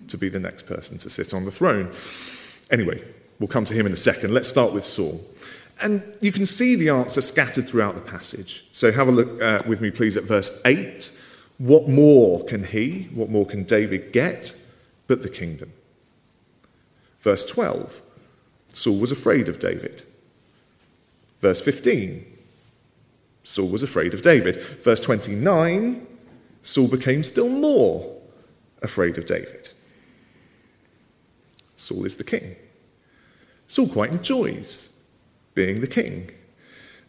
to 0.09 0.16
be 0.16 0.28
the 0.28 0.40
next 0.40 0.66
person 0.66 0.99
to 0.99 1.11
sit 1.11 1.35
on 1.35 1.45
the 1.45 1.50
throne. 1.50 1.92
Anyway, 2.71 3.02
we'll 3.42 3.49
come 3.49 3.64
to 3.64 3.75
him 3.75 3.87
in 3.87 3.92
a 3.92 3.96
second. 3.96 4.32
Let's 4.32 4.49
start 4.49 4.72
with 4.72 4.84
Saul. 4.84 5.20
And 5.82 6.00
you 6.20 6.30
can 6.30 6.46
see 6.46 6.76
the 6.76 6.90
answer 6.90 7.20
scattered 7.20 7.68
throughout 7.68 7.96
the 7.96 8.00
passage. 8.00 8.64
So 8.70 8.92
have 8.92 9.08
a 9.08 9.11
look 9.11 9.42
uh, 9.42 9.61
with 9.66 9.80
me, 9.80 9.90
please, 9.90 10.16
at 10.16 10.22
verse 10.22 10.61
8. 10.64 11.11
What 11.58 11.88
more 11.88 12.44
can 12.44 12.62
he, 12.62 13.08
what 13.12 13.30
more 13.30 13.44
can 13.44 13.64
David 13.64 14.12
get 14.12 14.56
but 15.08 15.25
the 15.25 15.28
kingdom? 15.28 15.72
Verse 17.20 17.44
12 17.44 18.00
Saul 18.75 18.99
was 19.00 19.11
afraid 19.11 19.49
of 19.49 19.58
David. 19.58 20.04
Verse 21.40 21.61
15, 21.61 22.25
Saul 23.42 23.68
was 23.68 23.82
afraid 23.82 24.14
of 24.14 24.22
David. 24.22 24.56
Verse 24.84 25.00
29, 25.00 26.06
Saul 26.62 26.87
became 26.87 27.25
still 27.25 27.49
more 27.49 28.16
afraid 28.82 29.18
of 29.18 29.26
David. 29.26 29.70
Saul 31.75 32.04
is 32.04 32.16
the 32.16 32.25
king. 32.25 32.54
Saul 33.66 33.88
quite 33.88 34.11
enjoys 34.11 34.90
being 35.54 35.81
the 35.81 35.87
king. 35.87 36.31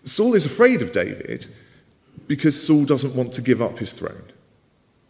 Saul 0.04 0.34
is 0.34 0.46
afraid 0.46 0.82
of 0.82 0.92
David 0.92 1.48
because 2.28 2.62
Saul 2.62 2.86
doesn't 2.86 3.16
want 3.16 3.34
to 3.34 3.42
give 3.42 3.62
up 3.62 3.78
his 3.78 3.94
throne. 3.94 4.24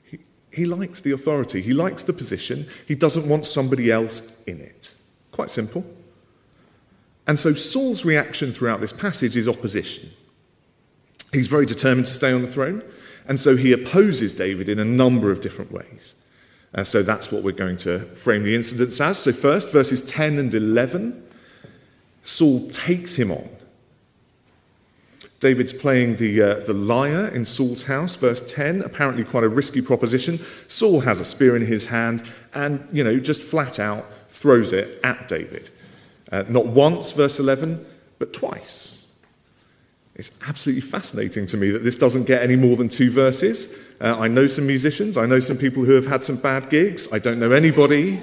He, 0.03 0.19
he 0.51 0.65
likes 0.65 1.01
the 1.01 1.11
authority, 1.11 1.61
he 1.61 1.73
likes 1.73 2.03
the 2.03 2.13
position, 2.13 2.67
he 2.87 2.95
doesn't 2.95 3.27
want 3.27 3.45
somebody 3.45 3.91
else 3.91 4.31
in 4.47 4.59
it. 4.61 4.93
Quite 5.31 5.49
simple. 5.49 5.83
And 7.27 7.39
so 7.39 7.53
Saul's 7.53 8.05
reaction 8.05 8.51
throughout 8.51 8.81
this 8.81 8.93
passage 8.93 9.37
is 9.37 9.47
opposition. 9.47 10.09
He's 11.31 11.47
very 11.47 11.65
determined 11.65 12.05
to 12.05 12.11
stay 12.11 12.31
on 12.31 12.41
the 12.41 12.47
throne, 12.47 12.83
and 13.27 13.39
so 13.39 13.55
he 13.55 13.71
opposes 13.71 14.33
David 14.33 14.69
in 14.69 14.79
a 14.79 14.85
number 14.85 15.31
of 15.31 15.41
different 15.41 15.71
ways. 15.71 16.15
And 16.73 16.85
so 16.85 17.01
that's 17.03 17.31
what 17.31 17.43
we're 17.43 17.51
going 17.51 17.77
to 17.77 17.99
frame 17.99 18.43
the 18.43 18.55
incidents 18.55 18.99
as. 18.99 19.19
So, 19.19 19.31
first, 19.31 19.71
verses 19.71 20.01
10 20.01 20.39
and 20.39 20.53
11, 20.53 21.23
Saul 22.23 22.67
takes 22.69 23.15
him 23.15 23.31
on. 23.31 23.47
David's 25.39 25.73
playing 25.73 26.15
the, 26.15 26.41
uh, 26.41 26.53
the 26.61 26.73
lyre 26.73 27.27
in 27.27 27.43
Saul's 27.43 27.83
house, 27.83 28.15
verse 28.15 28.41
10, 28.49 28.81
apparently 28.83 29.25
quite 29.25 29.43
a 29.43 29.49
risky 29.49 29.81
proposition. 29.81 30.39
Saul 30.69 31.01
has 31.01 31.19
a 31.19 31.25
spear 31.25 31.57
in 31.57 31.65
his 31.65 31.85
hand 31.85 32.23
and, 32.53 32.87
you 32.93 33.03
know, 33.03 33.19
just 33.19 33.41
flat 33.41 33.77
out 33.77 34.05
throws 34.29 34.71
it 34.71 35.01
at 35.03 35.27
David. 35.27 35.69
Uh, 36.31 36.45
not 36.47 36.65
once, 36.67 37.11
verse 37.11 37.39
11, 37.39 37.85
but 38.19 38.31
twice. 38.31 39.07
It's 40.15 40.31
absolutely 40.47 40.81
fascinating 40.81 41.45
to 41.47 41.57
me 41.57 41.71
that 41.71 41.83
this 41.83 41.97
doesn't 41.97 42.23
get 42.23 42.41
any 42.41 42.55
more 42.55 42.77
than 42.77 42.87
two 42.87 43.11
verses. 43.11 43.77
Uh, 43.99 44.17
I 44.17 44.29
know 44.29 44.47
some 44.47 44.65
musicians, 44.65 45.17
I 45.17 45.25
know 45.25 45.41
some 45.41 45.57
people 45.57 45.83
who 45.83 45.91
have 45.91 46.05
had 46.05 46.23
some 46.23 46.37
bad 46.37 46.69
gigs. 46.69 47.11
I 47.11 47.19
don't 47.19 47.39
know 47.39 47.51
anybody 47.51 48.21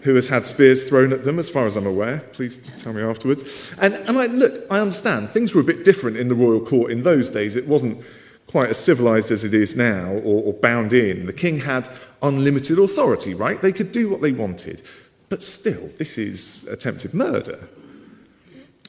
who 0.00 0.14
has 0.14 0.28
had 0.28 0.44
spears 0.44 0.88
thrown 0.88 1.12
at 1.12 1.24
them, 1.24 1.38
as 1.38 1.48
far 1.48 1.66
as 1.66 1.76
I'm 1.76 1.86
aware. 1.86 2.18
Please 2.32 2.60
tell 2.76 2.92
me 2.92 3.02
afterwards. 3.02 3.72
And, 3.80 3.94
and 3.94 4.18
I, 4.18 4.26
look, 4.26 4.64
I 4.70 4.78
understand 4.78 5.30
things 5.30 5.54
were 5.54 5.60
a 5.60 5.64
bit 5.64 5.84
different 5.84 6.16
in 6.16 6.28
the 6.28 6.34
royal 6.34 6.64
court 6.64 6.92
in 6.92 7.02
those 7.02 7.30
days. 7.30 7.56
It 7.56 7.66
wasn't 7.66 8.04
quite 8.46 8.70
as 8.70 8.78
civilized 8.78 9.30
as 9.30 9.44
it 9.44 9.54
is 9.54 9.76
now 9.76 10.10
or, 10.10 10.44
or 10.44 10.52
bound 10.54 10.92
in. 10.92 11.26
The 11.26 11.32
king 11.32 11.58
had 11.58 11.88
unlimited 12.22 12.78
authority, 12.78 13.34
right? 13.34 13.60
They 13.60 13.72
could 13.72 13.92
do 13.92 14.08
what 14.08 14.20
they 14.20 14.32
wanted. 14.32 14.82
But 15.28 15.42
still, 15.42 15.88
this 15.98 16.16
is 16.16 16.66
attempted 16.68 17.12
murder. 17.12 17.68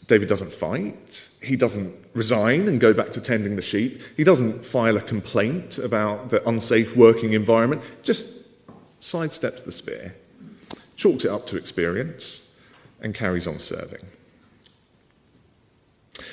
David 0.07 0.27
doesn't 0.27 0.51
fight. 0.51 1.29
He 1.41 1.55
doesn't 1.55 1.93
resign 2.13 2.67
and 2.67 2.79
go 2.79 2.93
back 2.93 3.09
to 3.11 3.21
tending 3.21 3.55
the 3.55 3.61
sheep. 3.61 4.01
He 4.15 4.23
doesn't 4.23 4.65
file 4.65 4.97
a 4.97 5.01
complaint 5.01 5.77
about 5.79 6.29
the 6.29 6.47
unsafe 6.47 6.95
working 6.95 7.33
environment. 7.33 7.81
Just 8.03 8.27
sidesteps 9.01 9.63
the 9.65 9.71
spear 9.71 10.15
chalks 10.99 11.23
it 11.23 11.31
up 11.31 11.47
to 11.47 11.55
experience, 11.55 12.49
and 13.01 13.15
carries 13.15 13.47
on 13.47 13.57
serving. 13.57 14.01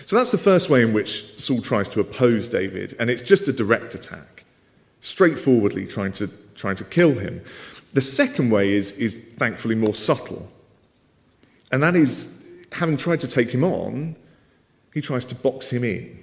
So 0.05 0.17
that's 0.17 0.33
the 0.33 0.39
first 0.39 0.69
way 0.69 0.83
in 0.83 0.93
which 0.93 1.39
Saul 1.39 1.63
tries 1.63 1.89
to 1.91 2.01
oppose 2.01 2.49
David, 2.49 2.97
and 2.99 3.09
it's 3.09 3.23
just 3.23 3.47
a 3.47 3.53
direct 3.53 3.95
attack, 3.95 4.45
straightforwardly 5.01 5.87
trying 5.87 6.13
to, 6.13 6.29
trying 6.57 6.75
to 6.77 6.85
kill 6.85 7.15
him. 7.15 7.41
The 7.93 8.01
second 8.01 8.51
way 8.51 8.73
is, 8.73 8.93
is 8.93 9.21
thankfully 9.37 9.77
more 9.77 9.95
subtle, 9.95 10.51
and 11.71 11.81
that 11.83 11.95
is 11.95 12.45
having 12.73 12.97
tried 12.97 13.21
to 13.21 13.29
take 13.29 13.51
him 13.51 13.63
on, 13.63 14.17
he 14.93 15.01
tries 15.01 15.25
to 15.27 15.37
box 15.37 15.71
him 15.71 15.85
in. 15.85 16.19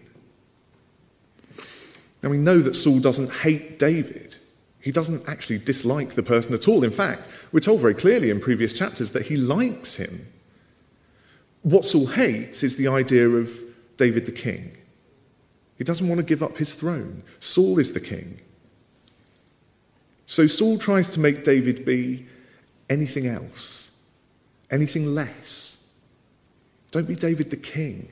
Now 2.21 2.29
we 2.29 2.37
know 2.37 2.59
that 2.59 2.75
Saul 2.75 2.99
doesn't 2.99 3.31
hate 3.31 3.79
David. 3.79 4.37
He 4.83 4.91
doesn't 4.91 5.29
actually 5.29 5.59
dislike 5.59 6.13
the 6.13 6.23
person 6.23 6.53
at 6.53 6.67
all. 6.67 6.83
In 6.83 6.91
fact, 6.91 7.29
we're 7.53 7.61
told 7.61 7.79
very 7.79 7.93
clearly 7.93 8.29
in 8.29 8.41
previous 8.41 8.73
chapters 8.73 9.11
that 9.11 9.25
he 9.25 9.37
likes 9.37 9.95
him. 9.95 10.27
What 11.61 11.85
Saul 11.85 12.05
hates 12.05 12.63
is 12.63 12.75
the 12.75 12.89
idea 12.89 13.29
of 13.29 13.49
David 13.95 14.25
the 14.25 14.33
king. 14.33 14.75
He 15.77 15.85
doesn't 15.85 16.09
want 16.09 16.19
to 16.19 16.25
give 16.25 16.43
up 16.43 16.57
his 16.57 16.75
throne. 16.75 17.23
Saul 17.39 17.79
is 17.79 17.93
the 17.93 18.01
king. 18.01 18.41
So 20.25 20.47
Saul 20.47 20.77
tries 20.77 21.07
to 21.11 21.19
make 21.21 21.45
David 21.45 21.85
be 21.85 22.27
anything 22.89 23.27
else, 23.27 23.91
anything 24.69 25.15
less. 25.15 25.81
Don't 26.91 27.07
be 27.07 27.15
David 27.15 27.51
the 27.51 27.57
king. 27.57 28.11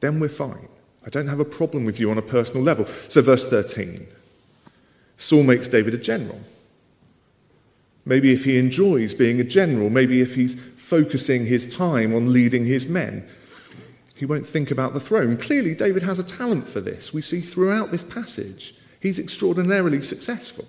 Then 0.00 0.18
we're 0.18 0.30
fine. 0.30 0.68
I 1.04 1.10
don't 1.10 1.28
have 1.28 1.40
a 1.40 1.44
problem 1.44 1.84
with 1.84 2.00
you 2.00 2.10
on 2.10 2.16
a 2.16 2.22
personal 2.22 2.62
level. 2.62 2.86
So, 3.08 3.20
verse 3.20 3.46
13. 3.46 4.06
Saul 5.18 5.42
makes 5.42 5.68
David 5.68 5.94
a 5.94 5.98
general. 5.98 6.40
Maybe 8.06 8.32
if 8.32 8.44
he 8.44 8.56
enjoys 8.56 9.12
being 9.12 9.40
a 9.40 9.44
general, 9.44 9.90
maybe 9.90 10.22
if 10.22 10.34
he's 10.34 10.54
focusing 10.76 11.44
his 11.44 11.66
time 11.66 12.14
on 12.14 12.32
leading 12.32 12.64
his 12.64 12.86
men, 12.86 13.28
he 14.14 14.24
won't 14.24 14.46
think 14.46 14.70
about 14.70 14.94
the 14.94 15.00
throne. 15.00 15.36
Clearly, 15.36 15.74
David 15.74 16.02
has 16.04 16.18
a 16.18 16.22
talent 16.22 16.68
for 16.68 16.80
this. 16.80 17.12
We 17.12 17.20
see 17.20 17.40
throughout 17.40 17.90
this 17.90 18.04
passage, 18.04 18.74
he's 19.00 19.18
extraordinarily 19.18 20.00
successful. 20.00 20.64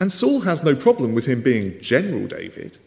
And 0.00 0.10
Saul 0.10 0.40
has 0.40 0.62
no 0.62 0.74
problem 0.74 1.12
with 1.12 1.26
him 1.26 1.42
being 1.42 1.80
General 1.80 2.26
David, 2.26 2.78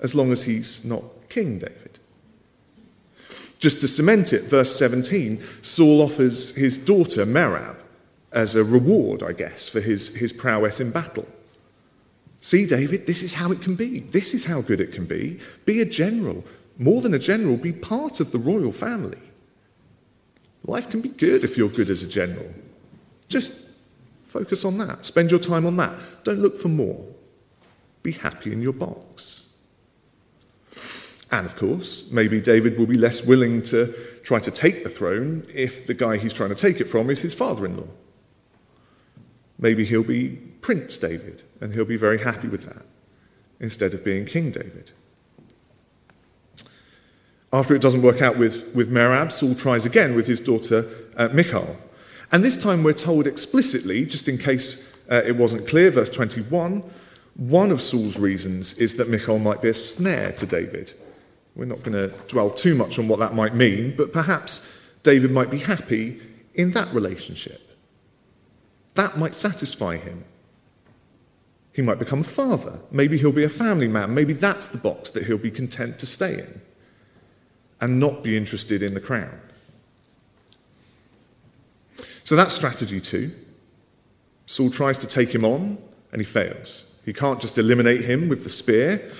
as 0.00 0.14
long 0.14 0.32
as 0.32 0.42
he's 0.42 0.84
not 0.84 1.04
King 1.28 1.58
David. 1.58 1.98
Just 3.58 3.80
to 3.80 3.88
cement 3.88 4.32
it, 4.32 4.44
verse 4.44 4.74
17, 4.76 5.42
Saul 5.62 6.02
offers 6.02 6.54
his 6.54 6.78
daughter 6.78 7.26
Merab 7.26 7.76
as 8.36 8.54
a 8.54 8.62
reward, 8.62 9.22
I 9.22 9.32
guess, 9.32 9.66
for 9.66 9.80
his, 9.80 10.14
his 10.14 10.30
prowess 10.32 10.78
in 10.78 10.90
battle. 10.92 11.26
See, 12.38 12.66
David, 12.66 13.06
this 13.06 13.22
is 13.22 13.32
how 13.32 13.50
it 13.50 13.62
can 13.62 13.74
be. 13.74 14.00
This 14.00 14.34
is 14.34 14.44
how 14.44 14.60
good 14.60 14.80
it 14.80 14.92
can 14.92 15.06
be. 15.06 15.40
Be 15.64 15.80
a 15.80 15.86
general. 15.86 16.44
More 16.78 17.00
than 17.00 17.14
a 17.14 17.18
general, 17.18 17.56
be 17.56 17.72
part 17.72 18.20
of 18.20 18.30
the 18.30 18.38
royal 18.38 18.70
family. 18.70 19.18
Life 20.64 20.90
can 20.90 21.00
be 21.00 21.08
good 21.08 21.44
if 21.44 21.56
you're 21.56 21.70
good 21.70 21.88
as 21.88 22.02
a 22.02 22.08
general. 22.08 22.52
Just 23.28 23.70
focus 24.28 24.66
on 24.66 24.76
that. 24.78 25.06
Spend 25.06 25.30
your 25.30 25.40
time 25.40 25.64
on 25.64 25.78
that. 25.78 25.98
Don't 26.22 26.40
look 26.40 26.60
for 26.60 26.68
more. 26.68 27.02
Be 28.02 28.12
happy 28.12 28.52
in 28.52 28.60
your 28.60 28.74
box. 28.74 29.48
And 31.30 31.46
of 31.46 31.56
course, 31.56 32.10
maybe 32.12 32.40
David 32.42 32.78
will 32.78 32.86
be 32.86 32.98
less 32.98 33.24
willing 33.24 33.62
to 33.62 33.94
try 34.24 34.38
to 34.40 34.50
take 34.50 34.84
the 34.84 34.90
throne 34.90 35.42
if 35.54 35.86
the 35.86 35.94
guy 35.94 36.18
he's 36.18 36.34
trying 36.34 36.50
to 36.50 36.54
take 36.54 36.82
it 36.82 36.84
from 36.84 37.08
is 37.08 37.22
his 37.22 37.32
father 37.32 37.64
in 37.64 37.78
law. 37.78 37.88
Maybe 39.58 39.84
he'll 39.84 40.04
be 40.04 40.38
Prince 40.60 40.98
David, 40.98 41.42
and 41.60 41.72
he'll 41.72 41.84
be 41.84 41.96
very 41.96 42.18
happy 42.18 42.48
with 42.48 42.64
that, 42.64 42.84
instead 43.60 43.94
of 43.94 44.04
being 44.04 44.26
King 44.26 44.50
David. 44.50 44.90
After 47.52 47.74
it 47.74 47.80
doesn't 47.80 48.02
work 48.02 48.20
out 48.20 48.36
with, 48.36 48.66
with 48.74 48.90
Merab, 48.90 49.32
Saul 49.32 49.54
tries 49.54 49.86
again 49.86 50.14
with 50.14 50.26
his 50.26 50.40
daughter 50.40 50.84
uh, 51.16 51.28
Michal. 51.28 51.76
And 52.32 52.44
this 52.44 52.56
time 52.56 52.82
we're 52.82 52.92
told 52.92 53.26
explicitly, 53.26 54.04
just 54.04 54.28
in 54.28 54.36
case 54.36 54.92
uh, 55.10 55.22
it 55.24 55.36
wasn't 55.36 55.66
clear, 55.68 55.90
verse 55.90 56.10
21, 56.10 56.84
one 57.36 57.70
of 57.70 57.80
Saul's 57.80 58.18
reasons 58.18 58.74
is 58.74 58.96
that 58.96 59.08
Michal 59.08 59.38
might 59.38 59.62
be 59.62 59.68
a 59.68 59.74
snare 59.74 60.32
to 60.32 60.46
David. 60.46 60.92
We're 61.54 61.66
not 61.66 61.82
going 61.82 61.92
to 61.92 62.08
dwell 62.28 62.50
too 62.50 62.74
much 62.74 62.98
on 62.98 63.08
what 63.08 63.18
that 63.20 63.34
might 63.34 63.54
mean, 63.54 63.94
but 63.96 64.12
perhaps 64.12 64.74
David 65.02 65.30
might 65.30 65.50
be 65.50 65.58
happy 65.58 66.20
in 66.54 66.72
that 66.72 66.92
relationship. 66.92 67.65
That 68.96 69.18
might 69.18 69.34
satisfy 69.34 69.98
him. 69.98 70.24
He 71.72 71.82
might 71.82 71.98
become 71.98 72.22
a 72.22 72.24
father. 72.24 72.80
Maybe 72.90 73.18
he'll 73.18 73.30
be 73.30 73.44
a 73.44 73.48
family 73.50 73.86
man. 73.86 74.14
Maybe 74.14 74.32
that's 74.32 74.68
the 74.68 74.78
box 74.78 75.10
that 75.10 75.26
he'll 75.26 75.36
be 75.36 75.50
content 75.50 75.98
to 75.98 76.06
stay 76.06 76.38
in 76.38 76.60
and 77.82 78.00
not 78.00 78.24
be 78.24 78.36
interested 78.36 78.82
in 78.82 78.94
the 78.94 79.00
crown. 79.00 79.38
So 82.24 82.34
that's 82.34 82.54
strategy 82.54 83.00
two. 83.00 83.30
Saul 84.46 84.70
tries 84.70 84.96
to 84.98 85.06
take 85.06 85.34
him 85.34 85.44
on 85.44 85.76
and 86.12 86.20
he 86.20 86.24
fails. 86.24 86.86
He 87.04 87.12
can't 87.12 87.40
just 87.40 87.58
eliminate 87.58 88.00
him 88.00 88.30
with 88.30 88.44
the 88.44 88.50
spear. 88.50 89.10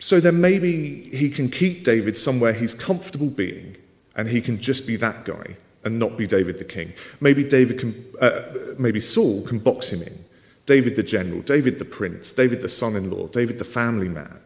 So 0.00 0.18
then 0.18 0.40
maybe 0.40 1.04
he 1.16 1.30
can 1.30 1.48
keep 1.48 1.84
David 1.84 2.18
somewhere 2.18 2.52
he's 2.52 2.74
comfortable 2.74 3.30
being 3.30 3.76
and 4.16 4.26
he 4.26 4.40
can 4.40 4.60
just 4.60 4.88
be 4.88 4.96
that 4.96 5.24
guy 5.24 5.56
and 5.86 6.00
not 6.00 6.16
be 6.16 6.26
David 6.26 6.58
the 6.58 6.64
king. 6.64 6.92
Maybe 7.20 7.44
David 7.44 7.78
can, 7.78 8.04
uh, 8.20 8.42
maybe 8.76 8.98
Saul 8.98 9.42
can 9.46 9.60
box 9.60 9.90
him 9.90 10.02
in. 10.02 10.18
David 10.66 10.96
the 10.96 11.02
general, 11.02 11.40
David 11.42 11.78
the 11.78 11.84
prince, 11.84 12.32
David 12.32 12.60
the 12.60 12.68
son-in-law, 12.68 13.28
David 13.28 13.56
the 13.56 13.64
family 13.64 14.08
man, 14.08 14.40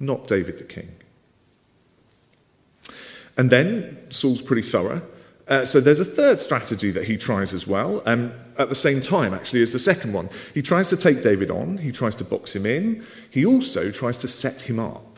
not 0.00 0.26
David 0.26 0.56
the 0.56 0.64
king. 0.64 0.88
And 3.36 3.50
then 3.50 3.98
Saul's 4.08 4.40
pretty 4.40 4.62
thorough. 4.62 5.02
Uh, 5.46 5.66
so 5.66 5.78
there's 5.78 6.00
a 6.00 6.06
third 6.06 6.40
strategy 6.40 6.90
that 6.90 7.04
he 7.04 7.18
tries 7.18 7.52
as 7.52 7.66
well, 7.66 8.02
um, 8.06 8.32
at 8.58 8.70
the 8.70 8.74
same 8.74 9.02
time, 9.02 9.34
actually, 9.34 9.60
as 9.60 9.72
the 9.72 9.78
second 9.78 10.14
one. 10.14 10.30
He 10.54 10.62
tries 10.62 10.88
to 10.88 10.96
take 10.96 11.22
David 11.22 11.50
on, 11.50 11.76
he 11.76 11.92
tries 11.92 12.16
to 12.16 12.24
box 12.24 12.56
him 12.56 12.64
in, 12.64 13.04
he 13.30 13.44
also 13.44 13.90
tries 13.90 14.16
to 14.18 14.28
set 14.28 14.62
him 14.62 14.78
up. 14.78 15.17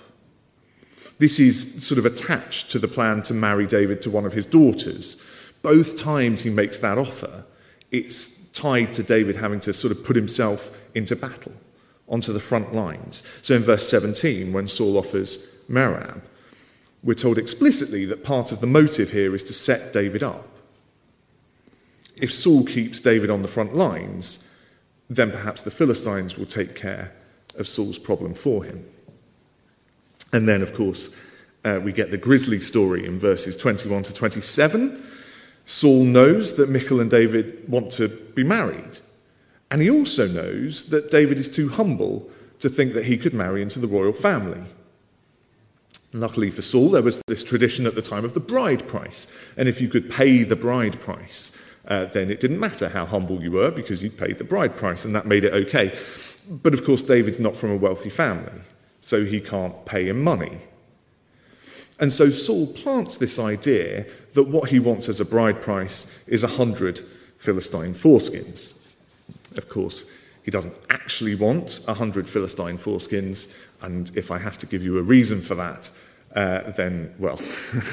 This 1.20 1.38
is 1.38 1.84
sort 1.86 1.98
of 1.98 2.06
attached 2.06 2.70
to 2.70 2.78
the 2.78 2.88
plan 2.88 3.22
to 3.24 3.34
marry 3.34 3.66
David 3.66 4.00
to 4.02 4.10
one 4.10 4.24
of 4.24 4.32
his 4.32 4.46
daughters. 4.46 5.18
Both 5.60 5.98
times 5.98 6.40
he 6.40 6.48
makes 6.48 6.78
that 6.78 6.96
offer, 6.96 7.44
it's 7.90 8.46
tied 8.54 8.94
to 8.94 9.02
David 9.02 9.36
having 9.36 9.60
to 9.60 9.74
sort 9.74 9.94
of 9.94 10.02
put 10.02 10.16
himself 10.16 10.70
into 10.94 11.14
battle, 11.14 11.52
onto 12.08 12.32
the 12.32 12.40
front 12.40 12.72
lines. 12.74 13.22
So 13.42 13.54
in 13.54 13.62
verse 13.62 13.86
17, 13.86 14.50
when 14.50 14.66
Saul 14.66 14.96
offers 14.96 15.46
Merab, 15.68 16.22
we're 17.02 17.12
told 17.12 17.36
explicitly 17.36 18.06
that 18.06 18.24
part 18.24 18.50
of 18.50 18.60
the 18.60 18.66
motive 18.66 19.10
here 19.10 19.34
is 19.34 19.42
to 19.42 19.52
set 19.52 19.92
David 19.92 20.22
up. 20.22 20.48
If 22.16 22.32
Saul 22.32 22.64
keeps 22.64 22.98
David 22.98 23.28
on 23.28 23.42
the 23.42 23.48
front 23.48 23.76
lines, 23.76 24.48
then 25.10 25.30
perhaps 25.30 25.60
the 25.60 25.70
Philistines 25.70 26.38
will 26.38 26.46
take 26.46 26.74
care 26.74 27.12
of 27.58 27.68
Saul's 27.68 27.98
problem 27.98 28.32
for 28.32 28.64
him. 28.64 28.82
And 30.32 30.48
then, 30.48 30.62
of 30.62 30.74
course, 30.74 31.14
uh, 31.64 31.80
we 31.82 31.92
get 31.92 32.10
the 32.10 32.16
grisly 32.16 32.60
story 32.60 33.04
in 33.04 33.18
verses 33.18 33.56
21 33.56 34.04
to 34.04 34.14
27. 34.14 35.04
Saul 35.64 36.04
knows 36.04 36.56
that 36.56 36.68
Michal 36.68 37.00
and 37.00 37.10
David 37.10 37.68
want 37.68 37.92
to 37.92 38.08
be 38.34 38.44
married. 38.44 38.98
And 39.70 39.80
he 39.80 39.90
also 39.90 40.26
knows 40.26 40.84
that 40.90 41.10
David 41.10 41.38
is 41.38 41.48
too 41.48 41.68
humble 41.68 42.28
to 42.58 42.68
think 42.68 42.92
that 42.94 43.04
he 43.04 43.16
could 43.16 43.34
marry 43.34 43.62
into 43.62 43.78
the 43.78 43.86
royal 43.86 44.12
family. 44.12 44.62
Luckily 46.12 46.50
for 46.50 46.62
Saul, 46.62 46.90
there 46.90 47.02
was 47.02 47.22
this 47.28 47.44
tradition 47.44 47.86
at 47.86 47.94
the 47.94 48.02
time 48.02 48.24
of 48.24 48.34
the 48.34 48.40
bride 48.40 48.86
price. 48.88 49.28
And 49.56 49.68
if 49.68 49.80
you 49.80 49.88
could 49.88 50.10
pay 50.10 50.42
the 50.42 50.56
bride 50.56 51.00
price, 51.00 51.56
uh, 51.86 52.06
then 52.06 52.30
it 52.30 52.40
didn't 52.40 52.58
matter 52.58 52.88
how 52.88 53.06
humble 53.06 53.42
you 53.42 53.52
were 53.52 53.70
because 53.70 54.02
you'd 54.02 54.18
paid 54.18 54.38
the 54.38 54.44
bride 54.44 54.76
price, 54.76 55.04
and 55.04 55.14
that 55.14 55.26
made 55.26 55.44
it 55.44 55.52
okay. 55.52 55.96
But 56.48 56.74
of 56.74 56.84
course, 56.84 57.02
David's 57.02 57.38
not 57.38 57.56
from 57.56 57.70
a 57.70 57.76
wealthy 57.76 58.10
family, 58.10 58.60
so 59.00 59.24
he 59.24 59.40
can't 59.40 59.84
pay 59.84 60.08
him 60.08 60.22
money. 60.22 60.58
And 62.00 62.12
so 62.12 62.30
Saul 62.30 62.66
plants 62.66 63.18
this 63.18 63.38
idea 63.38 64.06
that 64.34 64.44
what 64.44 64.70
he 64.70 64.80
wants 64.80 65.08
as 65.08 65.20
a 65.20 65.24
bride 65.24 65.60
price 65.60 66.22
is 66.26 66.44
a 66.44 66.48
hundred 66.48 67.00
Philistine 67.36 67.94
foreskins. 67.94 68.94
Of 69.56 69.68
course, 69.68 70.10
he 70.42 70.50
doesn't 70.50 70.74
actually 70.88 71.34
want 71.34 71.80
a 71.88 71.94
hundred 71.94 72.28
Philistine 72.28 72.78
foreskins, 72.78 73.54
and 73.82 74.10
if 74.14 74.30
I 74.30 74.38
have 74.38 74.56
to 74.58 74.66
give 74.66 74.82
you 74.82 74.98
a 74.98 75.02
reason 75.02 75.42
for 75.42 75.54
that, 75.56 75.90
uh, 76.34 76.70
then, 76.72 77.12
well, 77.18 77.40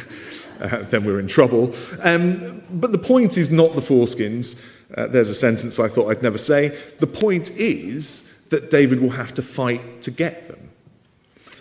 uh, 0.62 0.84
then 0.84 1.04
we're 1.04 1.20
in 1.20 1.28
trouble. 1.28 1.74
Um, 2.04 2.62
but 2.72 2.92
the 2.92 2.98
point 2.98 3.38
is 3.38 3.52
not 3.52 3.74
the 3.74 3.82
foreskins. 3.82 4.64
Uh, 4.96 5.08
there's 5.08 5.30
a 5.30 5.36
sentence 5.36 5.80
I 5.80 5.88
thought 5.88 6.10
I'd 6.10 6.24
never 6.24 6.38
say. 6.38 6.78
The 7.00 7.08
point 7.08 7.52
is 7.52 8.34
that 8.50 8.70
David 8.70 9.02
will 9.02 9.10
have 9.10 9.34
to 9.34 9.42
fight 9.42 10.02
to 10.04 10.12
get 10.12 10.48
them. 10.48 10.67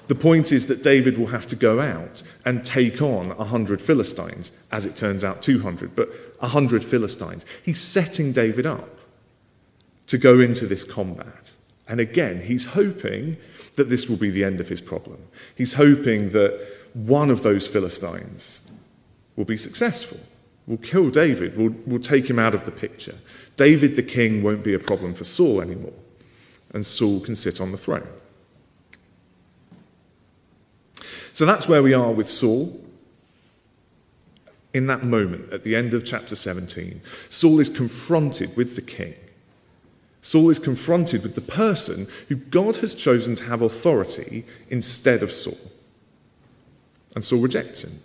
The 0.08 0.14
point 0.14 0.52
is 0.52 0.66
that 0.68 0.82
David 0.82 1.18
will 1.18 1.26
have 1.26 1.46
to 1.48 1.56
go 1.56 1.80
out 1.80 2.22
and 2.44 2.64
take 2.64 3.02
on 3.02 3.30
100 3.36 3.80
Philistines, 3.80 4.52
as 4.70 4.86
it 4.86 4.96
turns 4.96 5.24
out 5.24 5.42
200, 5.42 5.96
but 5.96 6.08
100 6.38 6.84
Philistines. 6.84 7.44
He's 7.64 7.80
setting 7.80 8.32
David 8.32 8.66
up 8.66 8.98
to 10.06 10.18
go 10.18 10.38
into 10.40 10.66
this 10.66 10.84
combat. 10.84 11.54
And 11.88 12.00
again, 12.00 12.40
he's 12.40 12.64
hoping 12.64 13.36
that 13.74 13.90
this 13.90 14.08
will 14.08 14.16
be 14.16 14.30
the 14.30 14.44
end 14.44 14.60
of 14.60 14.68
his 14.68 14.80
problem. 14.80 15.18
He's 15.56 15.74
hoping 15.74 16.30
that 16.30 16.64
one 16.94 17.30
of 17.30 17.42
those 17.42 17.66
Philistines 17.66 18.62
will 19.36 19.44
be 19.44 19.56
successful, 19.56 20.18
will 20.66 20.78
kill 20.78 21.10
David, 21.10 21.56
will, 21.56 21.74
will 21.86 22.00
take 22.00 22.28
him 22.28 22.38
out 22.38 22.54
of 22.54 22.64
the 22.64 22.70
picture. 22.70 23.14
David 23.56 23.96
the 23.96 24.02
king 24.02 24.42
won't 24.42 24.64
be 24.64 24.74
a 24.74 24.78
problem 24.78 25.14
for 25.14 25.24
Saul 25.24 25.60
anymore, 25.60 25.92
and 26.72 26.84
Saul 26.84 27.20
can 27.20 27.36
sit 27.36 27.60
on 27.60 27.70
the 27.70 27.78
throne. 27.78 28.06
So 31.36 31.44
that's 31.44 31.68
where 31.68 31.82
we 31.82 31.92
are 31.92 32.12
with 32.12 32.30
Saul. 32.30 32.80
In 34.72 34.86
that 34.86 35.02
moment, 35.04 35.52
at 35.52 35.64
the 35.64 35.76
end 35.76 35.92
of 35.92 36.02
chapter 36.02 36.34
17, 36.34 36.98
Saul 37.28 37.60
is 37.60 37.68
confronted 37.68 38.56
with 38.56 38.74
the 38.74 38.80
king. 38.80 39.12
Saul 40.22 40.48
is 40.48 40.58
confronted 40.58 41.22
with 41.22 41.34
the 41.34 41.42
person 41.42 42.06
who 42.30 42.36
God 42.36 42.78
has 42.78 42.94
chosen 42.94 43.34
to 43.34 43.44
have 43.44 43.60
authority 43.60 44.46
instead 44.70 45.22
of 45.22 45.30
Saul. 45.30 45.58
And 47.14 47.22
Saul 47.22 47.40
rejects 47.40 47.84
him. 47.84 47.98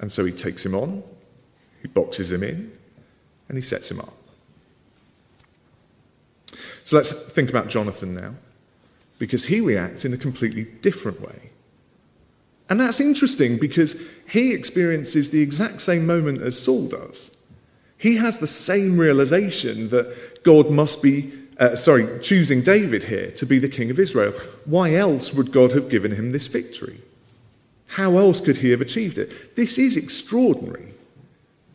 And 0.00 0.12
so 0.12 0.26
he 0.26 0.32
takes 0.32 0.66
him 0.66 0.74
on, 0.74 1.02
he 1.80 1.88
boxes 1.88 2.30
him 2.30 2.42
in, 2.42 2.70
and 3.48 3.56
he 3.56 3.62
sets 3.62 3.90
him 3.90 4.00
up. 4.00 4.12
So 6.84 6.98
let's 6.98 7.12
think 7.32 7.48
about 7.48 7.68
Jonathan 7.68 8.14
now 8.14 8.34
because 9.18 9.44
he 9.44 9.60
reacts 9.60 10.04
in 10.04 10.12
a 10.12 10.18
completely 10.18 10.64
different 10.82 11.20
way. 11.20 11.50
And 12.68 12.80
that's 12.80 13.00
interesting 13.00 13.58
because 13.58 13.96
he 14.28 14.52
experiences 14.52 15.30
the 15.30 15.40
exact 15.40 15.80
same 15.80 16.06
moment 16.06 16.42
as 16.42 16.60
Saul 16.60 16.88
does. 16.88 17.36
He 17.98 18.16
has 18.16 18.38
the 18.38 18.46
same 18.46 18.98
realization 18.98 19.88
that 19.90 20.42
God 20.42 20.70
must 20.70 21.02
be, 21.02 21.32
uh, 21.58 21.76
sorry, 21.76 22.06
choosing 22.20 22.62
David 22.62 23.02
here 23.02 23.30
to 23.32 23.46
be 23.46 23.58
the 23.58 23.68
king 23.68 23.90
of 23.90 23.98
Israel. 23.98 24.32
Why 24.64 24.94
else 24.94 25.32
would 25.32 25.52
God 25.52 25.72
have 25.72 25.88
given 25.88 26.10
him 26.10 26.32
this 26.32 26.48
victory? 26.48 27.00
How 27.86 28.18
else 28.18 28.40
could 28.40 28.56
he 28.56 28.70
have 28.70 28.80
achieved 28.80 29.16
it? 29.16 29.54
This 29.56 29.78
is 29.78 29.96
extraordinary. 29.96 30.92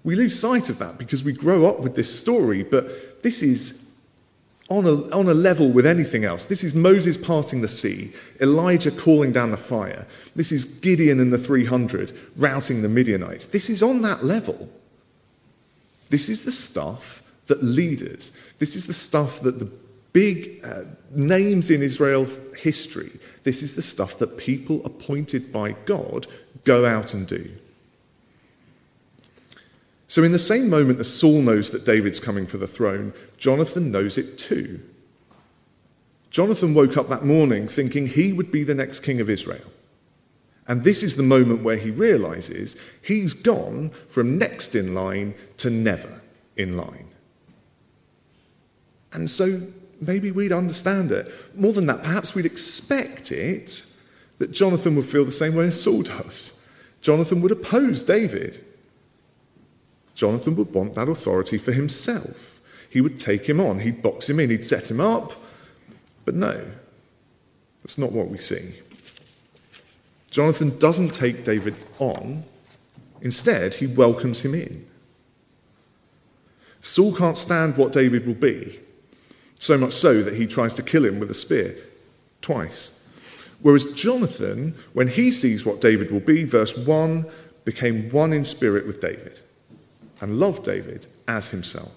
We 0.04 0.15
lose 0.15 0.38
sight 0.38 0.69
of 0.69 0.77
that 0.80 0.97
because 0.97 1.23
we 1.23 1.32
grow 1.32 1.65
up 1.65 1.80
with 1.80 1.95
this 1.95 2.13
story, 2.13 2.63
but 2.63 3.23
this 3.23 3.41
is 3.41 3.90
on 4.71 4.86
a, 4.86 4.93
on 5.13 5.27
a 5.27 5.34
level 5.34 5.69
with 5.69 5.86
anything 5.86 6.23
else. 6.23 6.45
This 6.45 6.63
is 6.63 6.73
Moses 6.73 7.17
parting 7.17 7.60
the 7.60 7.67
sea, 7.67 8.13
Elijah 8.39 8.89
calling 8.89 9.34
down 9.34 9.51
the 9.51 9.57
fire. 9.57 10.07
This 10.34 10.53
is 10.53 10.63
Gideon 10.63 11.19
and 11.19 11.31
the 11.31 11.38
300 11.38 12.17
routing 12.38 12.81
the 12.81 12.88
Midianites. 12.88 13.47
This 13.47 13.69
is 13.69 13.84
on 13.84 13.99
that 14.03 14.23
level. 14.23 14.69
This 16.10 16.29
is 16.29 16.43
the 16.43 16.53
stuff 16.53 17.21
that 17.47 17.62
leaders, 17.62 18.31
this 18.60 18.77
is 18.77 18.88
the 18.88 18.93
stuff 18.93 19.41
that 19.41 19.60
the 19.60 19.69
big 20.13 20.62
uh, 20.63 20.84
names 21.13 21.69
in 21.69 21.81
Israel 21.81 22.25
history, 22.55 23.12
this 23.43 23.63
is 23.63 23.75
the 23.75 23.81
stuff 23.81 24.19
that 24.19 24.38
people 24.38 24.81
appointed 24.86 25.51
by 25.51 25.73
God 25.84 26.27
go 26.63 26.86
out 26.86 27.13
and 27.13 27.27
do. 27.27 27.51
So, 30.12 30.24
in 30.26 30.34
the 30.34 30.39
same 30.39 30.69
moment 30.69 31.00
as 31.00 31.08
Saul 31.08 31.41
knows 31.41 31.71
that 31.71 31.86
David's 31.86 32.19
coming 32.19 32.45
for 32.45 32.58
the 32.58 32.67
throne, 32.67 33.13
Jonathan 33.38 33.91
knows 33.91 34.17
it 34.17 34.38
too. 34.38 34.82
Jonathan 36.32 36.74
woke 36.74 36.97
up 36.97 37.08
that 37.08 37.24
morning 37.24 37.69
thinking 37.69 38.06
he 38.06 38.34
would 38.34 38.52
be 38.52 38.65
the 38.65 38.76
next 38.76 39.00
king 39.00 39.21
of 39.21 39.30
Israel. 39.30 39.71
And 40.67 40.84
this 40.84 41.02
is 41.02 41.15
the 41.15 41.24
moment 41.24 41.63
where 41.63 41.78
he 41.78 41.91
realizes 41.91 42.76
he's 43.02 43.34
gone 43.34 43.89
from 44.10 44.38
next 44.38 44.76
in 44.76 44.93
line 44.93 45.34
to 45.60 45.69
never 45.69 46.19
in 46.58 46.76
line. 46.76 47.08
And 49.13 49.30
so 49.30 49.62
maybe 50.02 50.32
we'd 50.32 50.52
understand 50.52 51.13
it. 51.13 51.32
More 51.56 51.71
than 51.71 51.86
that, 51.86 52.04
perhaps 52.04 52.36
we'd 52.36 52.45
expect 52.45 53.32
it 53.32 53.86
that 54.39 54.52
Jonathan 54.52 54.97
would 54.97 55.06
feel 55.06 55.24
the 55.24 55.32
same 55.32 55.56
way 55.56 55.67
as 55.67 55.82
Saul 55.82 56.02
does. 56.02 56.62
Jonathan 57.00 57.39
would 57.39 57.54
oppose 57.54 58.04
David. 58.04 58.65
Jonathan 60.21 60.55
would 60.55 60.71
want 60.71 60.93
that 60.93 61.10
authority 61.10 61.57
for 61.57 61.71
himself. 61.71 62.62
He 62.91 63.01
would 63.01 63.19
take 63.19 63.49
him 63.49 63.60
on, 63.60 63.79
he'd 63.79 64.03
box 64.03 64.29
him 64.29 64.39
in, 64.39 64.51
he'd 64.51 64.67
set 64.67 64.91
him 64.91 64.99
up. 64.99 65.34
But 66.25 66.36
no, 66.36 66.63
that's 67.81 67.97
not 67.97 68.12
what 68.12 68.27
we 68.27 68.38
see. 68.38 68.75
Jonathan 70.29 70.77
doesn't 70.77 71.10
take 71.10 71.43
David 71.43 71.73
on, 71.97 72.43
instead, 73.23 73.73
he 73.73 73.88
welcomes 73.88 74.45
him 74.45 74.53
in. 74.53 74.86
Saul 76.81 77.15
can't 77.15 77.36
stand 77.36 77.75
what 77.75 77.91
David 77.91 78.27
will 78.27 78.36
be, 78.36 78.79
so 79.57 79.75
much 79.75 79.93
so 79.93 80.21
that 80.21 80.36
he 80.36 80.45
tries 80.45 80.75
to 80.75 80.84
kill 80.84 81.03
him 81.03 81.19
with 81.19 81.31
a 81.31 81.34
spear 81.34 81.75
twice. 82.43 82.91
Whereas 83.62 83.86
Jonathan, 83.93 84.75
when 84.93 85.07
he 85.07 85.31
sees 85.31 85.65
what 85.65 85.81
David 85.81 86.12
will 86.12 86.19
be, 86.19 86.43
verse 86.43 86.77
1, 86.77 87.25
became 87.65 88.07
one 88.12 88.34
in 88.34 88.43
spirit 88.43 88.86
with 88.86 89.01
David 89.01 89.41
and 90.21 90.39
loved 90.39 90.63
David 90.63 91.07
as 91.27 91.49
himself. 91.49 91.91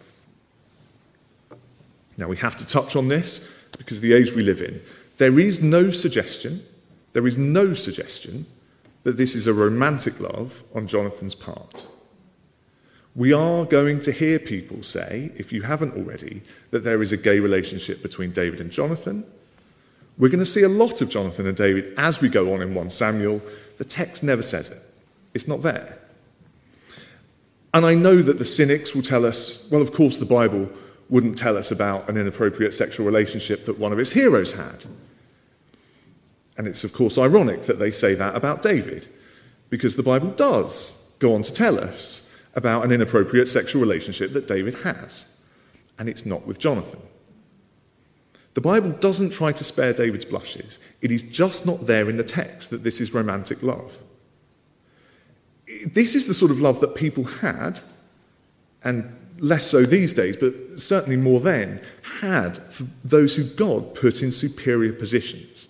Now, 2.17 2.29
we 2.29 2.37
have 2.37 2.57
to 2.57 2.67
touch 2.67 2.97
on 2.97 3.09
this 3.09 3.53
because 3.77 3.99
of 3.99 4.03
the 4.03 4.13
age 4.13 4.33
we 4.33 4.43
live 4.43 4.61
in. 4.61 4.81
There 5.19 5.39
is 5.39 5.63
no 5.63 5.91
suggestion, 5.91 6.63
there 7.13 7.27
is 7.27 7.39
no 7.39 7.73
suggestion 7.75 8.47
that 9.03 9.17
this 9.17 9.35
is 9.35 9.47
a 9.47 9.53
romantic 9.53 10.19
love 10.19 10.63
on 10.75 10.87
Jonathan's 10.87 11.35
part. 11.35 11.89
We 13.17 13.33
are 13.33 13.65
going 13.65 14.01
to 14.01 14.13
hear 14.13 14.39
people 14.39 14.83
say, 14.83 15.31
if 15.37 15.53
you 15.53 15.63
haven't 15.63 15.95
already, 15.95 16.43
that 16.71 16.83
there 16.83 17.01
is 17.01 17.13
a 17.13 17.17
gay 17.17 17.39
relationship 17.39 18.03
between 18.03 18.33
David 18.33 18.61
and 18.61 18.71
Jonathan. 18.71 19.25
We're 20.19 20.31
going 20.31 20.41
to 20.41 20.47
see 20.47 20.63
a 20.63 20.69
lot 20.69 21.01
of 21.01 21.11
Jonathan 21.11 21.47
and 21.47 21.57
David 21.57 21.95
as 21.97 22.21
we 22.21 22.29
go 22.29 22.55
on 22.55 22.63
in 22.63 22.75
1 22.75 22.91
Samuel. 22.91 23.41
The 23.79 23.85
text 23.85 24.23
never 24.23 24.43
says 24.43 24.71
it, 24.71 24.83
it's 25.35 25.47
not 25.47 25.63
there. 25.63 25.99
And 27.75 27.85
I 27.85 27.95
know 27.97 28.23
that 28.23 28.39
the 28.39 28.45
cynics 28.45 28.95
will 28.95 29.03
tell 29.03 29.27
us, 29.27 29.69
well, 29.71 29.83
of 29.83 29.93
course, 29.93 30.19
the 30.19 30.25
Bible 30.25 30.71
wouldn't 31.11 31.37
tell 31.37 31.57
us 31.57 31.73
about 31.73 32.09
an 32.09 32.17
inappropriate 32.17 32.73
sexual 32.73 33.05
relationship 33.05 33.65
that 33.65 33.79
one 33.79 33.93
of 33.93 33.99
its 33.99 34.13
heroes 34.13 34.53
had. 34.53 34.87
And 36.57 36.69
it's, 36.69 36.85
of 36.85 36.93
course, 36.93 37.19
ironic 37.19 37.63
that 37.63 37.81
they 37.81 37.91
say 37.91 38.15
that 38.15 38.37
about 38.37 38.63
David, 38.63 39.09
because 39.71 39.97
the 39.97 40.05
Bible 40.05 40.31
does 40.31 41.17
go 41.19 41.35
on 41.35 41.43
to 41.43 41.53
tell 41.53 41.81
us 41.81 42.31
about 42.55 42.85
an 42.85 42.93
inappropriate 42.93 43.49
sexual 43.49 43.83
relationship 43.83 44.33
that 44.35 44.47
David 44.47 44.77
has. 44.77 45.37
And 45.99 46.09
it's 46.09 46.25
not 46.25 46.47
with 46.47 46.61
Jonathan. 46.61 47.01
The 48.55 48.61
Bible 48.61 48.91
doesn't 48.91 49.31
try 49.31 49.51
to 49.51 49.65
spare 49.65 49.93
David's 49.93 50.25
blushes, 50.25 50.79
it 51.01 51.11
is 51.11 51.25
just 51.25 51.67
not 51.67 51.87
there 51.87 52.09
in 52.09 52.17
the 52.17 52.23
text 52.23 52.71
that 52.71 52.85
this 52.85 53.01
is 53.01 53.13
romantic 53.13 53.65
love 53.65 53.93
this 55.87 56.15
is 56.15 56.27
the 56.27 56.35
sort 56.35 56.51
of 56.51 56.61
love 56.61 56.81
that 56.81 56.95
people 56.95 57.25
had, 57.25 57.81
and 58.83 59.05
less 59.39 59.67
so 59.67 59.83
these 59.83 60.13
days, 60.13 60.37
but 60.37 60.55
certainly 60.77 61.17
more 61.17 61.41
then, 61.41 61.81
had 62.21 62.57
for 62.57 62.85
those 63.05 63.35
who 63.35 63.45
God 63.55 63.95
put 63.95 64.23
in 64.23 64.31
superior 64.31 64.93
positions. 64.93 65.69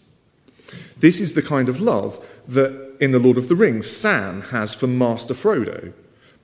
This 0.98 1.20
is 1.20 1.34
the 1.34 1.42
kind 1.42 1.68
of 1.68 1.80
love 1.80 2.24
that 2.48 2.96
in 3.00 3.12
The 3.12 3.18
Lord 3.18 3.38
of 3.38 3.48
the 3.48 3.56
Rings, 3.56 3.90
Sam 3.90 4.42
has 4.42 4.74
for 4.74 4.86
Master 4.86 5.34
Frodo 5.34 5.92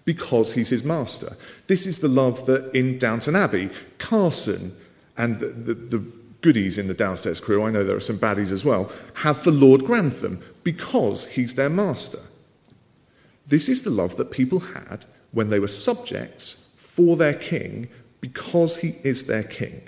because 0.05 0.53
he's 0.53 0.71
his 0.71 0.83
master. 0.83 1.37
This 1.67 1.87
is 1.87 1.99
the 1.99 2.09
love 2.09 2.47
that 2.47 2.75
in 2.75 2.99
Downton 2.99 3.37
Abbey, 3.37 3.71
Carson 3.99 4.75
and 5.17 5.39
the, 5.39 5.49
the, 5.49 5.75
the 5.75 5.99
goodies 6.41 6.79
in 6.79 6.89
the 6.89 6.95
downstairs 6.95 7.41
crew, 7.41 7.63
I 7.63 7.71
know 7.71 7.85
there 7.85 7.97
are 7.97 8.01
some 8.01 8.19
baddies 8.19 8.51
as 8.51 8.65
well, 8.65 8.91
have 9.15 9.39
for 9.43 9.51
Lord 9.51 9.85
Grantham 9.85 10.43
because 10.65 11.27
he's 11.27 11.55
their 11.55 11.69
master. 11.69 12.19
This 13.51 13.69
is 13.69 13.83
the 13.83 13.91
love 13.91 14.17
that 14.17 14.31
people 14.31 14.61
had 14.61 15.05
when 15.33 15.49
they 15.49 15.59
were 15.59 15.69
subjects 15.69 16.69
for 16.77 17.17
their 17.17 17.35
king 17.35 17.89
because 18.21 18.77
he 18.77 18.95
is 19.03 19.25
their 19.25 19.43
king. 19.43 19.83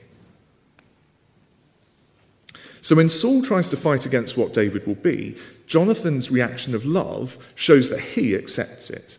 So 2.80 2.96
when 2.96 3.08
Saul 3.08 3.40
tries 3.40 3.68
to 3.68 3.76
fight 3.76 4.04
against 4.04 4.36
what 4.36 4.52
David 4.52 4.84
will 4.84 4.96
be, 4.96 5.36
Jonathan's 5.68 6.32
reaction 6.32 6.74
of 6.74 6.84
love 6.84 7.38
shows 7.54 7.88
that 7.90 8.00
he 8.00 8.34
accepts 8.34 8.90
it. 8.90 9.18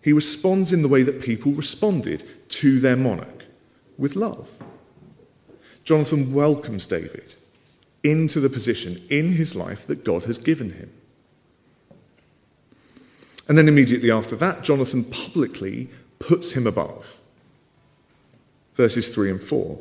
He 0.00 0.12
responds 0.12 0.72
in 0.72 0.82
the 0.82 0.88
way 0.88 1.02
that 1.02 1.20
people 1.20 1.50
responded 1.50 2.22
to 2.50 2.78
their 2.78 2.96
monarch 2.96 3.44
with 3.98 4.14
love. 4.14 4.48
Jonathan 5.82 6.32
welcomes 6.32 6.86
David 6.86 7.34
into 8.04 8.38
the 8.38 8.50
position 8.50 9.02
in 9.10 9.32
his 9.32 9.56
life 9.56 9.88
that 9.88 10.04
God 10.04 10.24
has 10.26 10.38
given 10.38 10.70
him. 10.70 10.92
And 13.48 13.58
then 13.58 13.68
immediately 13.68 14.10
after 14.10 14.36
that, 14.36 14.62
Jonathan 14.62 15.04
publicly 15.04 15.88
puts 16.18 16.52
him 16.52 16.66
above. 16.66 17.18
Verses 18.74 19.14
3 19.14 19.30
and 19.32 19.42
4. 19.42 19.78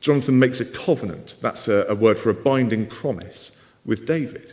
Jonathan 0.00 0.38
makes 0.38 0.60
a 0.60 0.64
covenant, 0.64 1.36
that's 1.40 1.68
a, 1.68 1.86
a, 1.88 1.94
word 1.94 2.18
for 2.18 2.30
a 2.30 2.34
binding 2.34 2.86
promise, 2.86 3.52
with 3.84 4.04
David. 4.04 4.52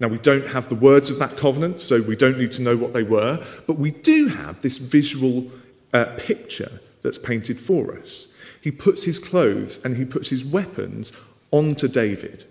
Now, 0.00 0.08
we 0.08 0.18
don't 0.18 0.46
have 0.48 0.68
the 0.68 0.74
words 0.74 1.08
of 1.08 1.20
that 1.20 1.36
covenant, 1.36 1.80
so 1.80 2.02
we 2.02 2.16
don't 2.16 2.36
need 2.36 2.50
to 2.52 2.62
know 2.62 2.76
what 2.76 2.92
they 2.92 3.04
were, 3.04 3.42
but 3.68 3.78
we 3.78 3.92
do 3.92 4.26
have 4.26 4.60
this 4.60 4.78
visual 4.78 5.48
uh, 5.92 6.06
picture 6.16 6.80
that's 7.02 7.18
painted 7.18 7.60
for 7.60 7.96
us. 7.96 8.26
He 8.60 8.72
puts 8.72 9.04
his 9.04 9.20
clothes 9.20 9.78
and 9.84 9.96
he 9.96 10.04
puts 10.04 10.28
his 10.28 10.44
weapons 10.44 11.12
onto 11.52 11.86
David. 11.86 12.44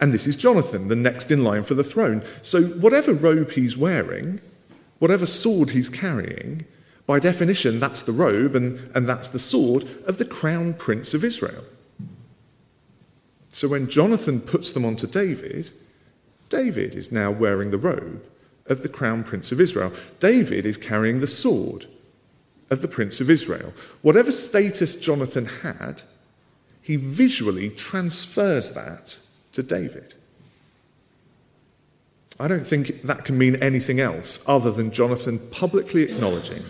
And 0.00 0.14
this 0.14 0.26
is 0.26 0.34
Jonathan, 0.34 0.88
the 0.88 0.96
next 0.96 1.30
in 1.30 1.44
line 1.44 1.62
for 1.62 1.74
the 1.74 1.84
throne. 1.84 2.22
So, 2.42 2.62
whatever 2.62 3.12
robe 3.12 3.50
he's 3.50 3.76
wearing, 3.76 4.40
whatever 4.98 5.26
sword 5.26 5.70
he's 5.70 5.90
carrying, 5.90 6.64
by 7.06 7.18
definition, 7.18 7.78
that's 7.78 8.02
the 8.04 8.12
robe 8.12 8.56
and, 8.56 8.78
and 8.94 9.06
that's 9.06 9.28
the 9.28 9.38
sword 9.38 9.84
of 10.06 10.16
the 10.16 10.24
crown 10.24 10.74
prince 10.74 11.12
of 11.12 11.22
Israel. 11.22 11.64
So, 13.50 13.68
when 13.68 13.90
Jonathan 13.90 14.40
puts 14.40 14.72
them 14.72 14.86
onto 14.86 15.06
David, 15.06 15.70
David 16.48 16.94
is 16.94 17.12
now 17.12 17.30
wearing 17.30 17.70
the 17.70 17.78
robe 17.78 18.24
of 18.66 18.82
the 18.82 18.88
crown 18.88 19.22
prince 19.22 19.52
of 19.52 19.60
Israel. 19.60 19.92
David 20.18 20.64
is 20.64 20.78
carrying 20.78 21.20
the 21.20 21.26
sword 21.26 21.86
of 22.70 22.80
the 22.80 22.88
prince 22.88 23.20
of 23.20 23.28
Israel. 23.28 23.74
Whatever 24.02 24.32
status 24.32 24.96
Jonathan 24.96 25.44
had, 25.44 26.02
he 26.80 26.96
visually 26.96 27.68
transfers 27.70 28.70
that 28.70 29.18
to 29.52 29.62
David. 29.62 30.14
I 32.40 32.48
don't 32.48 32.66
think 32.66 33.02
that 33.02 33.26
can 33.26 33.36
mean 33.36 33.56
anything 33.56 34.00
else 34.00 34.42
other 34.46 34.70
than 34.72 34.90
Jonathan 34.90 35.38
publicly 35.50 36.04
acknowledging 36.04 36.62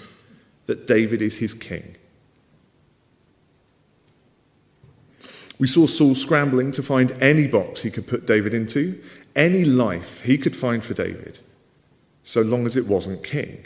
that 0.67 0.87
David 0.87 1.23
is 1.23 1.37
his 1.37 1.55
king. 1.55 1.97
We 5.61 5.67
saw 5.67 5.87
Saul 5.87 6.15
scrambling 6.15 6.73
to 6.73 6.83
find 6.83 7.13
any 7.21 7.47
box 7.47 7.83
he 7.83 7.91
could 7.91 8.07
put 8.07 8.27
David 8.27 8.55
into, 8.55 9.01
any 9.37 9.65
life 9.65 10.23
he 10.23 10.39
could 10.39 10.57
find 10.57 10.83
for 10.83 10.95
David, 10.95 11.39
so 12.25 12.41
long 12.41 12.67
as 12.67 12.77
it 12.77 12.87
wasn't 12.87 13.23
king. 13.23 13.65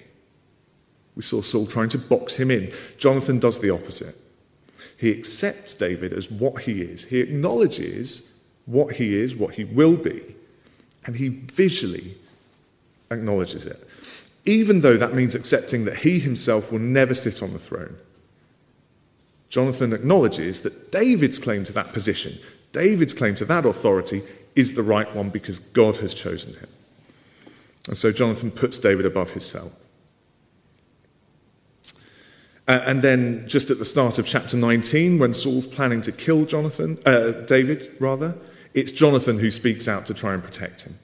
We 1.14 1.22
saw 1.22 1.40
Saul 1.40 1.66
trying 1.66 1.88
to 1.90 1.98
box 1.98 2.34
him 2.34 2.50
in. 2.50 2.72
Jonathan 2.98 3.38
does 3.38 3.60
the 3.60 3.70
opposite. 3.70 4.16
He 4.98 5.10
accepts 5.10 5.74
David 5.74 6.12
as 6.12 6.30
what 6.30 6.60
he 6.62 6.82
is, 6.82 7.04
he 7.04 7.20
acknowledges 7.20 8.33
what 8.66 8.94
he 8.94 9.14
is, 9.14 9.36
what 9.36 9.54
he 9.54 9.64
will 9.64 9.96
be, 9.96 10.34
and 11.06 11.14
he 11.14 11.28
visually 11.28 12.16
acknowledges 13.10 13.66
it, 13.66 13.88
even 14.44 14.80
though 14.80 14.96
that 14.96 15.14
means 15.14 15.34
accepting 15.34 15.84
that 15.84 15.96
he 15.96 16.18
himself 16.18 16.72
will 16.72 16.78
never 16.78 17.14
sit 17.14 17.42
on 17.42 17.52
the 17.52 17.58
throne. 17.58 17.96
Jonathan 19.50 19.92
acknowledges 19.92 20.62
that 20.62 20.90
David's 20.90 21.38
claim 21.38 21.64
to 21.64 21.72
that 21.72 21.92
position, 21.92 22.36
David's 22.72 23.12
claim 23.12 23.34
to 23.36 23.44
that 23.44 23.64
authority, 23.64 24.22
is 24.56 24.74
the 24.74 24.82
right 24.82 25.12
one 25.14 25.30
because 25.30 25.58
God 25.58 25.96
has 25.98 26.14
chosen 26.14 26.54
him. 26.54 26.68
And 27.86 27.96
so 27.96 28.10
Jonathan 28.10 28.50
puts 28.50 28.78
David 28.78 29.06
above 29.06 29.30
himself. 29.30 29.72
Uh, 32.66 32.82
and 32.86 33.02
then, 33.02 33.46
just 33.46 33.70
at 33.70 33.78
the 33.78 33.84
start 33.84 34.18
of 34.18 34.26
chapter 34.26 34.56
19, 34.56 35.18
when 35.18 35.34
Saul's 35.34 35.66
planning 35.66 36.00
to 36.00 36.12
kill 36.12 36.46
Jonathan, 36.46 36.98
uh, 37.04 37.32
David, 37.32 37.94
rather, 38.00 38.34
it's 38.74 38.92
Jonathan 38.92 39.38
who 39.38 39.50
speaks 39.50 39.88
out 39.88 40.04
to 40.06 40.14
try 40.14 40.34
and 40.34 40.42
protect 40.42 40.82
him. 40.82 40.98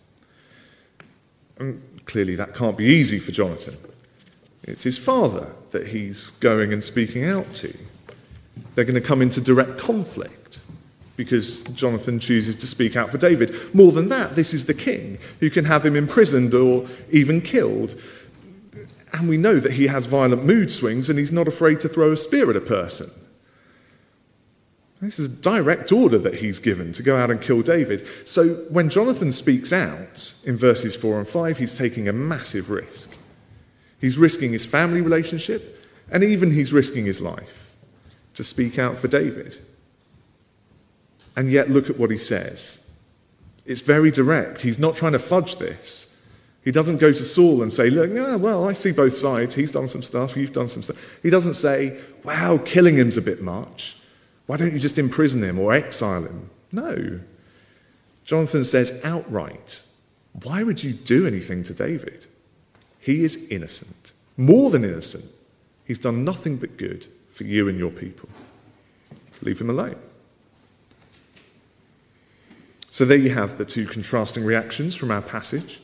And 1.59 1.83
clearly, 2.04 2.35
that 2.37 2.54
can't 2.54 2.76
be 2.76 2.85
easy 2.85 3.18
for 3.18 3.33
Jonathan. 3.33 3.76
It's 4.64 4.83
his 4.83 4.98
father 4.98 5.46
that 5.70 5.87
he's 5.87 6.30
going 6.30 6.72
and 6.72 6.83
speaking 6.83 7.24
out 7.24 7.52
to. 7.54 7.76
They're 8.74 8.85
going 8.85 9.00
to 9.00 9.00
come 9.00 9.22
into 9.22 9.40
direct 9.40 9.78
conflict 9.78 10.64
because 11.16 11.62
Jonathan 11.74 12.18
chooses 12.18 12.56
to 12.56 12.66
speak 12.66 12.96
out 12.96 13.11
for 13.11 13.18
David. 13.18 13.54
More 13.74 13.92
than 13.92 14.09
that, 14.09 14.35
this 14.35 14.54
is 14.54 14.66
the 14.66 14.74
king 14.74 15.18
who 15.38 15.50
can 15.50 15.64
have 15.64 15.85
him 15.85 15.94
imprisoned 15.94 16.54
or 16.54 16.87
even 17.11 17.40
killed. 17.40 18.00
And 19.12 19.28
we 19.28 19.37
know 19.37 19.61
that 19.61 19.72
he 19.72 19.87
has 19.87 20.06
violent 20.06 20.44
mood 20.44 20.72
swings 20.72 21.11
and 21.11 21.18
he's 21.18 21.33
not 21.33 21.46
afraid 21.46 21.80
to 21.80 21.88
throw 21.88 22.12
a 22.12 22.16
spear 22.16 22.48
at 22.48 22.56
a 22.56 22.61
person. 22.61 23.11
This 25.01 25.19
is 25.19 25.27
a 25.27 25.29
direct 25.31 25.93
order 25.93 26.19
that 26.19 26.35
he's 26.35 26.59
given 26.59 26.93
to 26.93 27.03
go 27.03 27.17
out 27.17 27.31
and 27.31 27.41
kill 27.41 27.63
David. 27.63 28.07
So 28.27 28.49
when 28.71 28.91
Jonathan 28.91 29.33
speaks 29.33 29.73
out 29.73 30.35
in 30.45 30.59
verses 30.59 30.95
4 30.95 31.21
and 31.21 31.29
5, 31.29 31.57
he's 31.57 31.77
taking 31.77 32.09
a 32.09 32.13
massive 32.13 32.69
risk. 32.69 33.17
He's 34.01 34.19
risking 34.19 34.53
his 34.53 34.67
family 34.67 35.01
relationship, 35.01 35.87
and 36.11 36.23
even 36.23 36.51
he's 36.51 36.73
risking 36.73 37.07
his 37.07 37.21
life 37.23 37.73
to 38.35 38.45
speak 38.45 38.79
out 38.79 38.99
for 38.99 39.09
David. 39.09 39.59
And 41.37 41.51
yet, 41.51 41.71
look 41.71 41.89
at 41.89 41.99
what 41.99 42.11
he 42.11 42.19
says. 42.19 42.87
It's 43.65 43.81
very 43.81 44.11
direct. 44.11 44.61
He's 44.61 44.79
not 44.79 44.97
trying 44.97 45.13
to 45.13 45.19
fudge 45.19 45.57
this. 45.57 46.19
He 46.63 46.73
doesn't 46.73 46.99
go 46.99 47.11
to 47.11 47.25
Saul 47.25 47.63
and 47.63 47.73
say, 47.73 47.89
Look, 47.89 48.11
yeah, 48.11 48.37
well, 48.37 48.69
I 48.69 48.75
see 48.75 48.91
both 48.91 49.15
sides. 49.15 49.55
He's 49.55 49.73
done 49.73 49.89
some 49.89 50.03
stuff, 50.03 50.37
you've 50.37 50.53
done 50.53 50.69
some 50.69 50.83
stuff. 50.83 50.97
He 51.23 51.31
doesn't 51.31 51.55
say, 51.55 51.99
Wow, 52.25 52.59
killing 52.59 52.97
him's 52.97 53.17
a 53.17 53.23
bit 53.23 53.41
much. 53.41 54.00
Why 54.51 54.57
don't 54.57 54.73
you 54.73 54.81
just 54.81 54.99
imprison 54.99 55.45
him 55.45 55.61
or 55.61 55.73
exile 55.73 56.25
him? 56.25 56.51
No. 56.73 57.21
Jonathan 58.25 58.65
says 58.65 59.01
outright, 59.05 59.85
Why 60.43 60.65
would 60.65 60.83
you 60.83 60.93
do 60.93 61.25
anything 61.25 61.63
to 61.63 61.73
David? 61.73 62.27
He 62.99 63.23
is 63.23 63.47
innocent, 63.53 64.13
more 64.37 64.71
than 64.71 64.83
innocent. 64.83 65.25
He's 65.85 66.01
done 66.01 66.25
nothing 66.25 66.57
but 66.57 66.79
good 66.79 67.07
for 67.31 67.45
you 67.45 67.69
and 67.69 67.79
your 67.79 67.93
people. 67.93 68.29
Leave 69.41 69.61
him 69.61 69.71
alone. 69.71 69.95
So 72.91 73.05
there 73.05 73.19
you 73.19 73.31
have 73.31 73.57
the 73.57 73.65
two 73.65 73.87
contrasting 73.87 74.45
reactions 74.45 74.97
from 74.97 75.13
our 75.13 75.23
passage. 75.23 75.81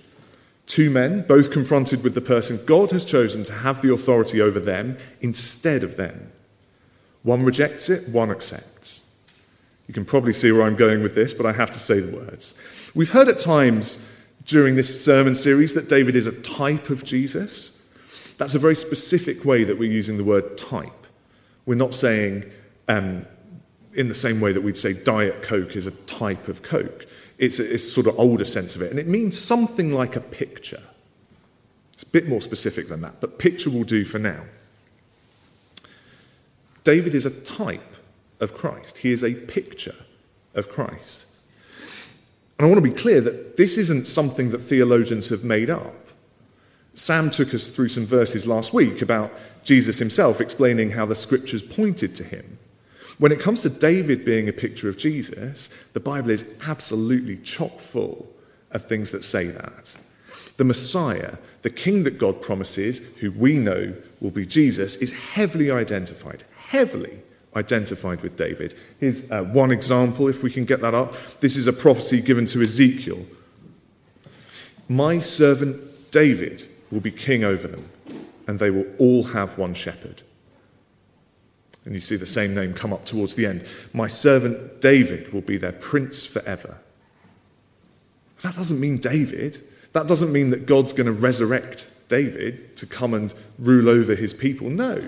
Two 0.67 0.91
men, 0.91 1.25
both 1.29 1.53
confronted 1.53 2.03
with 2.03 2.17
the 2.17 2.21
person 2.21 2.59
God 2.67 2.91
has 2.91 3.05
chosen 3.05 3.45
to 3.45 3.53
have 3.53 3.81
the 3.81 3.93
authority 3.93 4.41
over 4.41 4.59
them 4.59 4.97
instead 5.21 5.85
of 5.85 5.97
them. 5.97 6.33
One 7.27 7.43
rejects 7.43 7.91
it, 7.91 8.09
one 8.11 8.31
accepts. 8.31 9.03
You 9.89 9.95
can 9.95 10.05
probably 10.05 10.33
see 10.33 10.53
where 10.53 10.63
I'm 10.63 10.77
going 10.77 11.03
with 11.03 11.17
this, 11.17 11.35
but 11.35 11.45
I 11.45 11.51
have 11.51 11.73
to 11.73 11.79
say 11.81 11.99
the 11.99 12.17
words. 12.17 12.55
We've 12.95 13.11
heard 13.11 13.27
at 13.27 13.41
times 13.41 14.09
during 14.45 14.77
this 14.77 15.05
sermon 15.05 15.35
series 15.35 15.75
that 15.75 15.89
David 15.89 16.15
is 16.15 16.29
a 16.29 16.41
type 16.43 16.89
of 16.89 17.03
Jesus. 17.03 17.83
That's 18.39 18.55
a 18.55 18.61
very 18.61 18.77
specific 18.77 19.45
way 19.45 19.65
that 19.65 19.77
we're 19.77 19.91
using 19.91 20.17
the 20.17 20.23
word 20.23 20.57
type. 20.57 21.05
We're 21.67 21.75
not 21.75 21.97
saying 21.97 22.45
um, 22.87 23.27
in 23.95 24.07
the 24.07 24.15
same 24.15 24.41
way 24.41 24.53
that 24.53 24.61
we'd 24.61 24.77
say 24.77 24.93
Diet 25.03 25.43
Coke 25.43 25.75
is 25.75 25.89
a 25.89 25.97
type 26.07 26.47
of 26.47 26.63
Coke. 26.63 27.07
It's 27.39 27.59
a, 27.59 27.75
it's 27.75 27.89
a 27.89 27.91
sort 27.91 28.07
of 28.07 28.17
older 28.21 28.45
sense 28.45 28.77
of 28.77 28.83
it, 28.83 28.93
and 28.93 29.01
it 29.01 29.09
means 29.09 29.37
something 29.37 29.91
like 29.91 30.15
a 30.15 30.21
picture. 30.21 30.83
It's 31.93 32.05
a 32.05 32.09
bit 32.09 32.29
more 32.29 32.41
specific 32.41 32.89
than 32.89 33.01
that, 33.01 33.21
but 33.21 33.41
picture 33.41 33.71
will 33.71 33.83
do 33.83 34.05
for 34.05 34.21
now. 34.21 34.45
David 36.87 37.17
is 37.17 37.27
a 37.27 37.41
type 37.43 37.97
of 38.39 38.55
Christ, 38.55 38.97
he 38.97 39.11
is 39.11 39.25
a 39.25 39.35
picture 39.35 39.97
of 40.55 40.69
Christ. 40.69 41.27
And 42.57 42.65
I 42.65 42.71
want 42.71 42.77
to 42.77 42.91
be 42.91 42.97
clear 42.97 43.21
that 43.23 43.57
this 43.57 43.77
isn't 43.77 44.07
something 44.07 44.51
that 44.51 44.61
theologians 44.61 45.29
have 45.31 45.43
made 45.43 45.69
up. 45.69 45.97
Sam 46.95 47.29
took 47.29 47.53
us 47.55 47.71
through 47.71 47.89
some 47.89 48.07
verses 48.07 48.47
last 48.47 48.73
week 48.73 49.03
about 49.03 49.33
Jesus 49.65 49.99
himself 49.99 50.41
explaining 50.41 50.93
how 50.93 51.05
the 51.05 51.17
scriptures 51.17 51.61
pointed 51.61 52.15
to 52.15 52.23
him. 52.23 52.57
When 53.19 53.33
it 53.33 53.41
comes 53.41 53.63
to 53.63 53.69
David 53.69 54.25
being 54.25 54.49
a 54.49 54.53
picture 54.53 54.89
of 54.89 54.97
Jesus, 54.97 55.71
the 55.93 55.99
Bible 55.99 56.31
is 56.31 56.45
absolutely 56.69 57.39
chock 57.39 57.81
full 57.81 58.29
of 58.71 58.87
things 58.87 59.11
that 59.11 59.25
say 59.25 59.49
that. 59.49 59.97
The 60.57 60.65
Messiah, 60.65 61.37
the 61.63 61.71
king 61.71 62.05
that 62.05 62.19
God 62.19 62.41
promises, 62.41 63.01
who 63.19 63.33
we 63.33 63.55
know 63.55 63.93
will 64.21 64.31
be 64.31 64.47
Jesus, 64.47 64.95
is 64.97 65.11
heavily 65.11 65.73
identified, 65.73 66.45
heavily 66.69 67.19
identified 67.57 68.21
with 68.21 68.37
David. 68.37 68.75
Here's 69.01 69.31
uh, 69.31 69.45
one 69.45 69.71
example, 69.71 70.29
if 70.29 70.43
we 70.43 70.51
can 70.51 70.65
get 70.65 70.81
that 70.83 70.95
up. 70.95 71.15
This 71.41 71.57
is 71.57 71.67
a 71.67 71.73
prophecy 71.73 72.21
given 72.21 72.47
to 72.47 72.63
Ezekiel. 72.63 73.25
My 74.89 75.21
servant 75.21 75.81
David 76.11 76.65
will 76.91 77.01
be 77.01 77.11
king 77.11 77.45
over 77.45 77.67
them, 77.67 77.89
and 78.47 78.59
they 78.59 78.71
will 78.71 78.87
all 78.99 79.23
have 79.25 79.57
one 79.59 79.75
shepherd. 79.75 80.23
And 81.85 81.95
you 81.95 82.01
see 82.01 82.17
the 82.17 82.27
same 82.27 82.55
name 82.55 82.75
come 82.75 82.93
up 82.93 83.05
towards 83.05 83.35
the 83.35 83.47
end. 83.47 83.65
My 83.93 84.09
servant 84.09 84.81
David 84.81 85.33
will 85.33 85.41
be 85.41 85.57
their 85.57 85.73
prince 85.73 86.27
forever. 86.27 86.77
That 88.43 88.55
doesn't 88.55 88.81
mean 88.81 88.99
David. 88.99 89.59
That 89.93 90.09
doesn't 90.09 90.33
mean 90.33 90.51
that 90.51 90.67
God's 90.67 90.93
going 90.93 91.07
to 91.07 91.13
resurrect 91.13 91.91
David 92.09 92.77
to 92.77 92.87
come 92.87 93.15
and 93.15 93.33
rule 93.59 93.89
over 93.89 94.15
his 94.15 94.35
people. 94.35 94.69
No. 94.69 95.01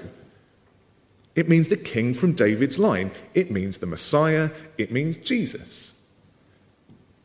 It 1.39 1.49
means 1.49 1.69
the 1.69 1.77
king 1.77 2.15
from 2.15 2.33
David's 2.33 2.81
line. 2.81 3.13
It 3.35 3.53
means 3.53 3.79
the 3.79 3.87
Messiah. 3.87 4.51
It 4.77 4.91
means 4.91 5.17
Jesus. 5.19 5.95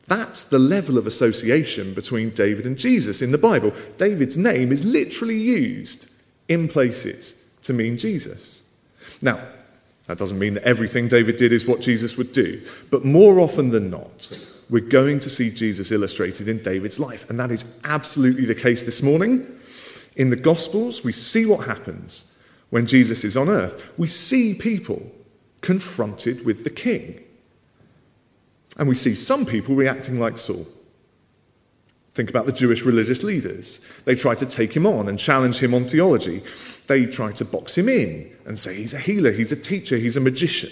That's 0.08 0.44
the 0.44 0.60
level 0.60 1.00
of 1.00 1.08
association 1.08 1.96
between 1.96 2.30
David 2.30 2.68
and 2.68 2.78
Jesus 2.78 3.24
in 3.24 3.32
the 3.32 3.40
Bible. 3.40 3.74
David's 3.98 4.38
name 4.38 4.72
is 4.72 4.86
literally 4.86 5.40
used 5.40 6.12
in 6.48 6.68
places 6.68 7.42
to 7.64 7.74
mean 7.74 7.98
Jesus. 7.98 8.62
Now, 9.24 9.44
that 10.06 10.20
doesn't 10.20 10.38
mean 10.38 10.54
that 10.54 10.64
everything 10.64 11.08
David 11.08 11.38
did 11.38 11.52
is 11.52 11.66
what 11.66 11.82
Jesus 11.82 12.16
would 12.16 12.34
do, 12.34 12.62
but 12.92 13.04
more 13.04 13.40
often 13.40 13.72
than 13.72 13.90
not, 13.90 14.32
we're 14.70 14.82
going 14.82 15.18
to 15.22 15.30
see 15.30 15.50
Jesus 15.50 15.92
illustrated 15.92 16.48
in 16.48 16.62
David's 16.62 17.00
life, 17.00 17.28
and 17.32 17.40
that 17.40 17.50
is 17.50 17.66
absolutely 17.84 18.46
the 18.46 18.54
case 18.54 18.84
this 18.84 19.02
morning. 19.02 19.60
In 20.18 20.30
the 20.30 20.36
Gospels, 20.36 21.04
we 21.04 21.14
see 21.14 21.48
what 21.48 21.66
happens 21.66 22.33
when 22.74 22.88
Jesus 22.88 23.24
is 23.24 23.38
on 23.38 23.50
earth. 23.50 23.80
We 24.00 24.08
see 24.08 24.56
people 24.56 25.00
confronted 25.62 26.44
with 26.44 26.64
the 26.64 26.72
king. 26.72 27.24
And 28.78 28.90
we 28.90 28.96
see 28.96 29.14
some 29.14 29.46
people 29.46 29.76
reacting 29.76 30.20
like 30.20 30.38
Saul. 30.38 30.66
Think 32.16 32.32
about 32.32 32.48
the 32.48 32.52
Jewish 32.52 32.82
religious 32.82 33.22
leaders. 33.22 33.80
They 34.06 34.16
try 34.16 34.34
to 34.34 34.48
take 34.48 34.76
him 34.76 34.88
on 34.88 35.08
and 35.08 35.20
challenge 35.20 35.60
him 35.60 35.76
on 35.76 35.86
theology. 35.86 36.42
They 36.88 37.06
try 37.06 37.32
to 37.34 37.46
box 37.46 37.78
him 37.78 37.88
in 37.88 38.36
and 38.48 38.58
say 38.58 38.74
he's 38.74 38.96
a 38.96 39.00
healer, 39.00 39.32
he's 39.32 39.52
a 39.52 39.56
teacher, 39.56 39.98
he's 39.98 40.18
a 40.18 40.20
magician. 40.20 40.72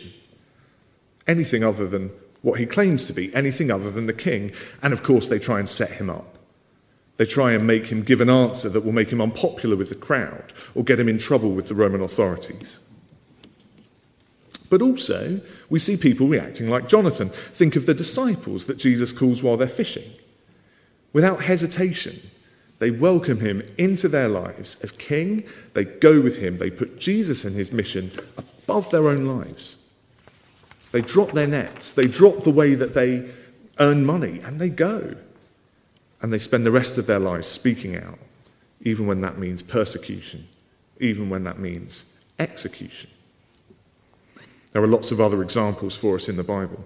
Anything 1.28 1.64
other 1.64 1.88
than 1.88 2.10
what 2.42 2.60
he 2.60 2.66
claims 2.66 3.06
to 3.06 3.14
be, 3.14 3.32
anything 3.36 3.70
other 3.70 3.92
than 3.92 4.08
the 4.08 4.14
king. 4.14 4.54
And 4.82 4.92
of 4.92 5.04
course, 5.04 5.30
they 5.30 5.38
try 5.38 5.60
and 5.60 5.70
set 5.70 5.92
him 5.92 6.10
up. 6.10 6.40
They 7.18 7.26
try 7.26 7.54
and 7.54 7.68
make 7.68 7.88
him 7.88 8.04
give 8.04 8.22
an 8.22 8.30
answer 8.30 8.70
that 8.70 8.84
will 8.84 8.92
make 8.92 9.12
him 9.12 9.22
unpopular 9.22 9.76
with 9.76 9.90
the 9.90 9.96
crowd 9.96 10.54
or 10.76 10.84
get 10.84 11.00
him 11.00 11.10
in 11.10 11.18
trouble 11.18 11.52
with 11.52 11.68
the 11.68 11.76
Roman 11.76 12.02
authorities. 12.02 12.82
But 14.70 14.82
also, 14.82 15.40
we 15.70 15.80
see 15.80 15.98
people 15.98 16.28
reacting 16.28 16.70
like 16.70 16.88
Jonathan. 16.88 17.30
Think 17.30 17.76
of 17.76 17.86
the 17.86 17.94
disciples 17.94 18.66
that 18.68 18.78
Jesus 18.78 19.12
calls 19.12 19.44
while 19.44 19.58
they're 19.58 19.68
fishing. 19.68 20.10
Without 21.14 21.44
hesitation, 21.44 22.18
they 22.80 22.90
welcome 22.90 23.40
him 23.40 23.62
into 23.78 24.08
their 24.08 24.30
lives 24.30 24.78
as 24.82 24.92
king. 24.94 25.44
They 25.74 25.84
go 25.84 26.22
with 26.22 26.38
him. 26.38 26.58
They 26.58 26.72
put 26.72 27.00
Jesus 27.00 27.44
and 27.44 27.56
his 27.56 27.72
mission 27.74 28.12
above 28.38 28.90
their 28.90 29.10
own 29.10 29.26
lives. 29.26 29.90
They 30.92 31.02
drop 31.02 31.32
their 31.32 31.48
nets. 31.48 31.92
They 31.92 32.08
drop 32.08 32.44
the 32.44 32.50
way 32.50 32.76
that 32.76 32.94
they 32.94 33.30
earn 33.80 34.06
money 34.06 34.40
and 34.46 34.60
they 34.60 34.70
go. 34.70 35.16
And 36.22 36.32
they 36.32 36.40
spend 36.40 36.66
the 36.66 36.72
rest 36.72 36.98
of 36.98 37.08
their 37.08 37.20
lives 37.20 37.48
speaking 37.48 37.98
out, 37.98 38.20
even 38.82 39.08
when 39.08 39.22
that 39.22 39.38
means 39.38 39.64
persecution, 39.64 40.48
even 41.00 41.30
when 41.30 41.44
that 41.44 41.60
means 41.60 42.18
execution. 42.40 43.10
There 44.72 44.82
are 44.82 44.88
lots 44.88 45.12
of 45.12 45.20
other 45.20 45.42
examples 45.42 45.96
for 45.96 46.16
us 46.16 46.30
in 46.30 46.38
the 46.38 46.44
Bible. 46.44 46.84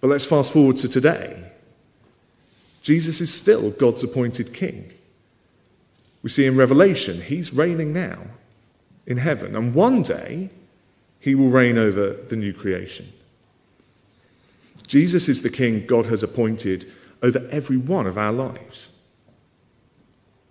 But 0.00 0.08
let's 0.08 0.24
fast 0.24 0.52
forward 0.52 0.76
to 0.78 0.88
today. 0.88 1.50
Jesus 2.82 3.20
is 3.20 3.32
still 3.32 3.70
God's 3.72 4.04
appointed 4.04 4.54
king. 4.54 4.92
We 6.22 6.30
see 6.30 6.46
in 6.46 6.56
Revelation, 6.56 7.20
he's 7.20 7.52
reigning 7.52 7.92
now 7.92 8.18
in 9.06 9.16
heaven. 9.16 9.56
And 9.56 9.74
one 9.74 10.02
day, 10.02 10.50
he 11.20 11.34
will 11.34 11.48
reign 11.48 11.78
over 11.78 12.12
the 12.12 12.36
new 12.36 12.52
creation. 12.52 13.08
Jesus 14.86 15.28
is 15.28 15.42
the 15.42 15.50
king 15.50 15.84
God 15.86 16.06
has 16.06 16.22
appointed 16.22 16.92
over 17.22 17.46
every 17.50 17.76
one 17.76 18.06
of 18.06 18.18
our 18.18 18.32
lives. 18.32 18.96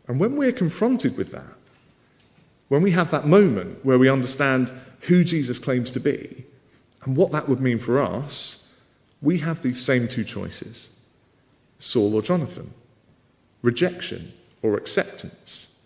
And 0.08 0.20
when 0.20 0.36
we're 0.36 0.52
confronted 0.52 1.18
with 1.18 1.32
that, 1.32 1.44
when 2.68 2.82
we 2.82 2.92
have 2.92 3.12
that 3.12 3.28
moment 3.28 3.84
where 3.86 4.00
we 4.00 4.10
understand 4.10 4.72
who 5.02 5.24
Jesus 5.24 5.60
claims 5.60 5.92
to 5.92 6.00
be 6.00 6.46
and 7.04 7.16
what 7.16 7.32
that 7.32 7.48
would 7.48 7.62
mean 7.62 7.80
for 7.80 8.00
us, 8.00 8.78
we 9.22 9.38
have 9.40 9.62
these 9.62 9.82
same 9.82 10.08
two 10.08 10.24
choices 10.24 10.92
Saul 11.78 12.16
or 12.16 12.22
Jonathan, 12.22 12.74
rejection 13.62 14.32
or 14.62 14.78
acceptance. 14.78 15.80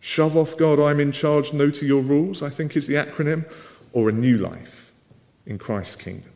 Shove 0.00 0.36
off 0.36 0.56
God, 0.56 0.78
I'm 0.78 1.00
in 1.00 1.12
charge, 1.12 1.52
no 1.52 1.70
to 1.70 1.86
your 1.86 2.02
rules, 2.02 2.42
I 2.42 2.50
think 2.50 2.76
is 2.76 2.86
the 2.86 2.94
acronym, 2.94 3.44
or 3.92 4.08
a 4.08 4.12
new 4.12 4.38
life 4.38 4.92
in 5.46 5.58
Christ's 5.58 5.96
kingdom. 5.96 6.32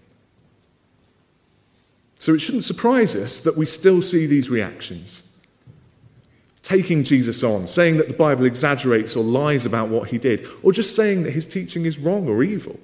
So 2.20 2.34
it 2.34 2.40
shouldn't 2.40 2.64
surprise 2.64 3.16
us 3.16 3.40
that 3.40 3.56
we 3.56 3.64
still 3.64 4.02
see 4.02 4.26
these 4.26 4.50
reactions. 4.50 5.24
Taking 6.60 7.02
Jesus 7.02 7.42
on, 7.42 7.66
saying 7.66 7.96
that 7.96 8.08
the 8.08 8.14
Bible 8.14 8.44
exaggerates 8.44 9.16
or 9.16 9.24
lies 9.24 9.64
about 9.64 9.88
what 9.88 10.10
he 10.10 10.18
did, 10.18 10.46
or 10.62 10.70
just 10.70 10.94
saying 10.94 11.22
that 11.22 11.30
his 11.30 11.46
teaching 11.46 11.86
is 11.86 11.98
wrong 11.98 12.28
or 12.28 12.42
evil. 12.42 12.78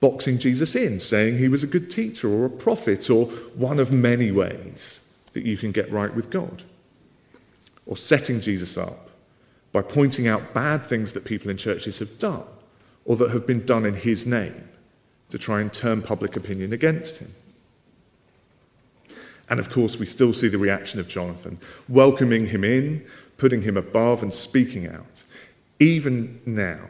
Boxing 0.00 0.38
Jesus 0.38 0.74
in, 0.74 0.98
saying 0.98 1.38
he 1.38 1.46
was 1.46 1.62
a 1.62 1.68
good 1.68 1.88
teacher 1.88 2.28
or 2.28 2.46
a 2.46 2.50
prophet 2.50 3.08
or 3.10 3.26
one 3.54 3.78
of 3.78 3.92
many 3.92 4.32
ways 4.32 5.08
that 5.32 5.46
you 5.46 5.56
can 5.56 5.70
get 5.70 5.88
right 5.92 6.12
with 6.12 6.30
God. 6.30 6.64
Or 7.86 7.96
setting 7.96 8.40
Jesus 8.40 8.76
up 8.76 9.08
by 9.70 9.82
pointing 9.82 10.26
out 10.26 10.52
bad 10.52 10.84
things 10.84 11.12
that 11.12 11.24
people 11.24 11.48
in 11.48 11.56
churches 11.56 12.00
have 12.00 12.18
done 12.18 12.42
or 13.04 13.14
that 13.14 13.30
have 13.30 13.46
been 13.46 13.64
done 13.64 13.86
in 13.86 13.94
his 13.94 14.26
name 14.26 14.68
to 15.28 15.38
try 15.38 15.60
and 15.60 15.72
turn 15.72 16.02
public 16.02 16.34
opinion 16.34 16.72
against 16.72 17.18
him. 17.18 17.32
And 19.50 19.58
of 19.58 19.68
course, 19.68 19.98
we 19.98 20.06
still 20.06 20.32
see 20.32 20.48
the 20.48 20.58
reaction 20.58 21.00
of 21.00 21.08
Jonathan, 21.08 21.58
welcoming 21.88 22.46
him 22.46 22.62
in, 22.62 23.04
putting 23.36 23.60
him 23.60 23.76
above, 23.76 24.22
and 24.22 24.32
speaking 24.32 24.86
out. 24.86 25.24
Even 25.80 26.40
now, 26.46 26.80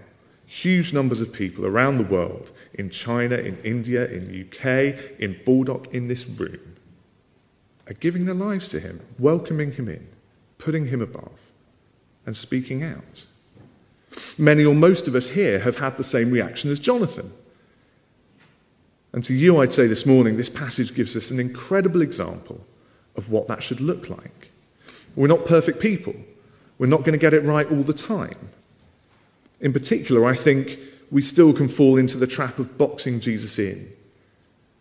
huge 0.46 0.92
numbers 0.92 1.22
of 1.22 1.32
people 1.32 1.64
around 1.64 1.96
the 1.96 2.04
world, 2.04 2.52
in 2.74 2.90
China, 2.90 3.36
in 3.36 3.58
India, 3.60 4.06
in 4.10 4.26
the 4.26 4.42
UK, 4.42 5.20
in 5.20 5.40
Baldock, 5.46 5.94
in 5.94 6.06
this 6.06 6.26
room, 6.26 6.76
are 7.88 7.94
giving 7.94 8.26
their 8.26 8.34
lives 8.34 8.68
to 8.68 8.80
him, 8.80 9.00
welcoming 9.18 9.72
him 9.72 9.88
in, 9.88 10.06
putting 10.58 10.86
him 10.86 11.00
above, 11.00 11.40
and 12.26 12.36
speaking 12.36 12.82
out. 12.82 13.26
Many 14.36 14.64
or 14.64 14.74
most 14.74 15.08
of 15.08 15.14
us 15.14 15.28
here 15.28 15.58
have 15.60 15.76
had 15.76 15.96
the 15.96 16.04
same 16.04 16.30
reaction 16.30 16.70
as 16.70 16.78
Jonathan. 16.78 17.32
And 19.12 19.24
to 19.24 19.34
you, 19.34 19.60
I'd 19.60 19.72
say 19.72 19.86
this 19.86 20.06
morning, 20.06 20.36
this 20.36 20.48
passage 20.48 20.94
gives 20.94 21.16
us 21.16 21.30
an 21.30 21.40
incredible 21.40 22.02
example 22.02 22.64
of 23.16 23.30
what 23.30 23.48
that 23.48 23.62
should 23.62 23.80
look 23.80 24.08
like. 24.08 24.50
We're 25.16 25.26
not 25.26 25.44
perfect 25.44 25.80
people. 25.80 26.14
We're 26.78 26.86
not 26.86 27.00
going 27.00 27.12
to 27.12 27.18
get 27.18 27.34
it 27.34 27.42
right 27.42 27.70
all 27.70 27.82
the 27.82 27.92
time. 27.92 28.38
In 29.60 29.72
particular, 29.72 30.24
I 30.24 30.34
think 30.34 30.78
we 31.10 31.22
still 31.22 31.52
can 31.52 31.68
fall 31.68 31.98
into 31.98 32.16
the 32.16 32.26
trap 32.26 32.58
of 32.58 32.78
boxing 32.78 33.20
Jesus 33.20 33.58
in 33.58 33.92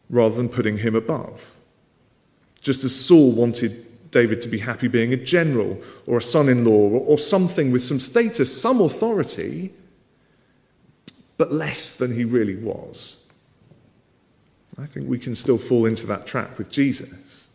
rather 0.10 0.36
than 0.36 0.50
putting 0.50 0.78
him 0.78 0.96
above. 0.96 1.56
Just 2.62 2.84
as 2.84 2.96
Saul 2.96 3.34
wanted 3.34 3.86
David 4.12 4.42
to 4.42 4.50
be 4.50 4.58
happy 4.58 4.88
being 4.88 5.14
a 5.14 5.18
general 5.18 5.80
or 6.08 6.18
a 6.18 6.22
son 6.22 6.50
in 6.50 6.66
law 6.66 6.90
or, 6.90 7.02
or, 7.02 7.18
something 7.20 7.72
with 7.72 7.84
some 7.84 8.00
status, 8.00 8.62
some 8.62 8.82
authority, 8.82 9.72
but 11.38 11.52
less 11.52 11.94
than 11.94 12.14
he 12.14 12.26
really 12.26 12.56
was. 12.56 13.29
I 14.78 14.86
think 14.86 15.10
we 15.10 15.20
can 15.20 15.36
still 15.36 15.58
fall 15.58 15.86
into 15.86 16.06
that 16.08 16.28
trap 16.28 16.58
with 16.58 16.70
Jesus. 16.70 17.48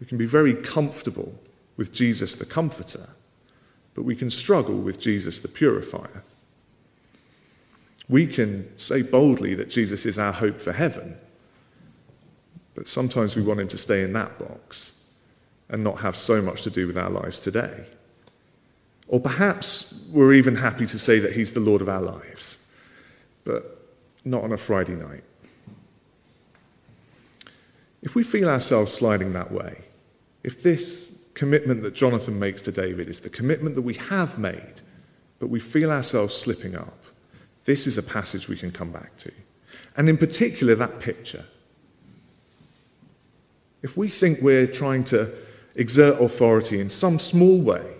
We 0.00 0.06
can 0.06 0.18
be 0.18 0.26
very 0.26 0.54
comfortable 0.54 1.32
with 1.76 1.92
Jesus 1.92 2.36
the 2.36 2.46
Comforter, 2.46 3.08
but 3.94 4.02
we 4.02 4.16
can 4.16 4.30
struggle 4.30 4.76
with 4.76 5.00
Jesus 5.00 5.40
the 5.40 5.48
Purifier. 5.48 6.22
We 8.08 8.26
can 8.26 8.66
say 8.78 9.02
boldly 9.02 9.54
that 9.54 9.68
Jesus 9.68 10.06
is 10.06 10.18
our 10.18 10.32
hope 10.32 10.60
for 10.60 10.72
heaven, 10.72 11.16
but 12.74 12.88
sometimes 12.88 13.36
we 13.36 13.42
want 13.42 13.60
him 13.60 13.68
to 13.68 13.78
stay 13.78 14.02
in 14.02 14.12
that 14.14 14.38
box 14.38 14.94
and 15.68 15.84
not 15.84 15.98
have 15.98 16.16
so 16.16 16.40
much 16.40 16.62
to 16.62 16.70
do 16.70 16.86
with 16.86 16.96
our 16.96 17.10
lives 17.10 17.40
today. 17.40 17.84
Or 19.08 19.20
perhaps 19.20 20.04
we're 20.10 20.34
even 20.34 20.54
happy 20.54 20.86
to 20.86 20.98
say 20.98 21.18
that 21.18 21.32
He's 21.32 21.52
the 21.52 21.60
Lord 21.60 21.80
of 21.80 21.88
our 21.88 22.02
lives, 22.02 22.66
but 23.44 23.86
not 24.24 24.44
on 24.44 24.52
a 24.52 24.56
Friday 24.56 24.94
night. 24.94 25.24
If 28.02 28.14
we 28.14 28.22
feel 28.22 28.48
ourselves 28.48 28.92
sliding 28.92 29.32
that 29.32 29.50
way, 29.50 29.82
if 30.44 30.62
this 30.62 31.26
commitment 31.34 31.82
that 31.82 31.94
Jonathan 31.94 32.38
makes 32.38 32.62
to 32.62 32.72
David 32.72 33.08
is 33.08 33.20
the 33.20 33.30
commitment 33.30 33.74
that 33.74 33.82
we 33.82 33.94
have 33.94 34.38
made, 34.38 34.80
but 35.38 35.48
we 35.48 35.60
feel 35.60 35.90
ourselves 35.90 36.34
slipping 36.34 36.76
up, 36.76 37.04
this 37.64 37.86
is 37.86 37.98
a 37.98 38.02
passage 38.02 38.48
we 38.48 38.56
can 38.56 38.70
come 38.70 38.90
back 38.90 39.16
to. 39.16 39.32
And 39.96 40.08
in 40.08 40.16
particular, 40.16 40.74
that 40.76 41.00
picture. 41.00 41.44
If 43.82 43.96
we 43.96 44.08
think 44.08 44.40
we're 44.40 44.66
trying 44.66 45.04
to 45.04 45.32
exert 45.74 46.20
authority 46.20 46.80
in 46.80 46.90
some 46.90 47.18
small 47.18 47.60
way 47.60 47.94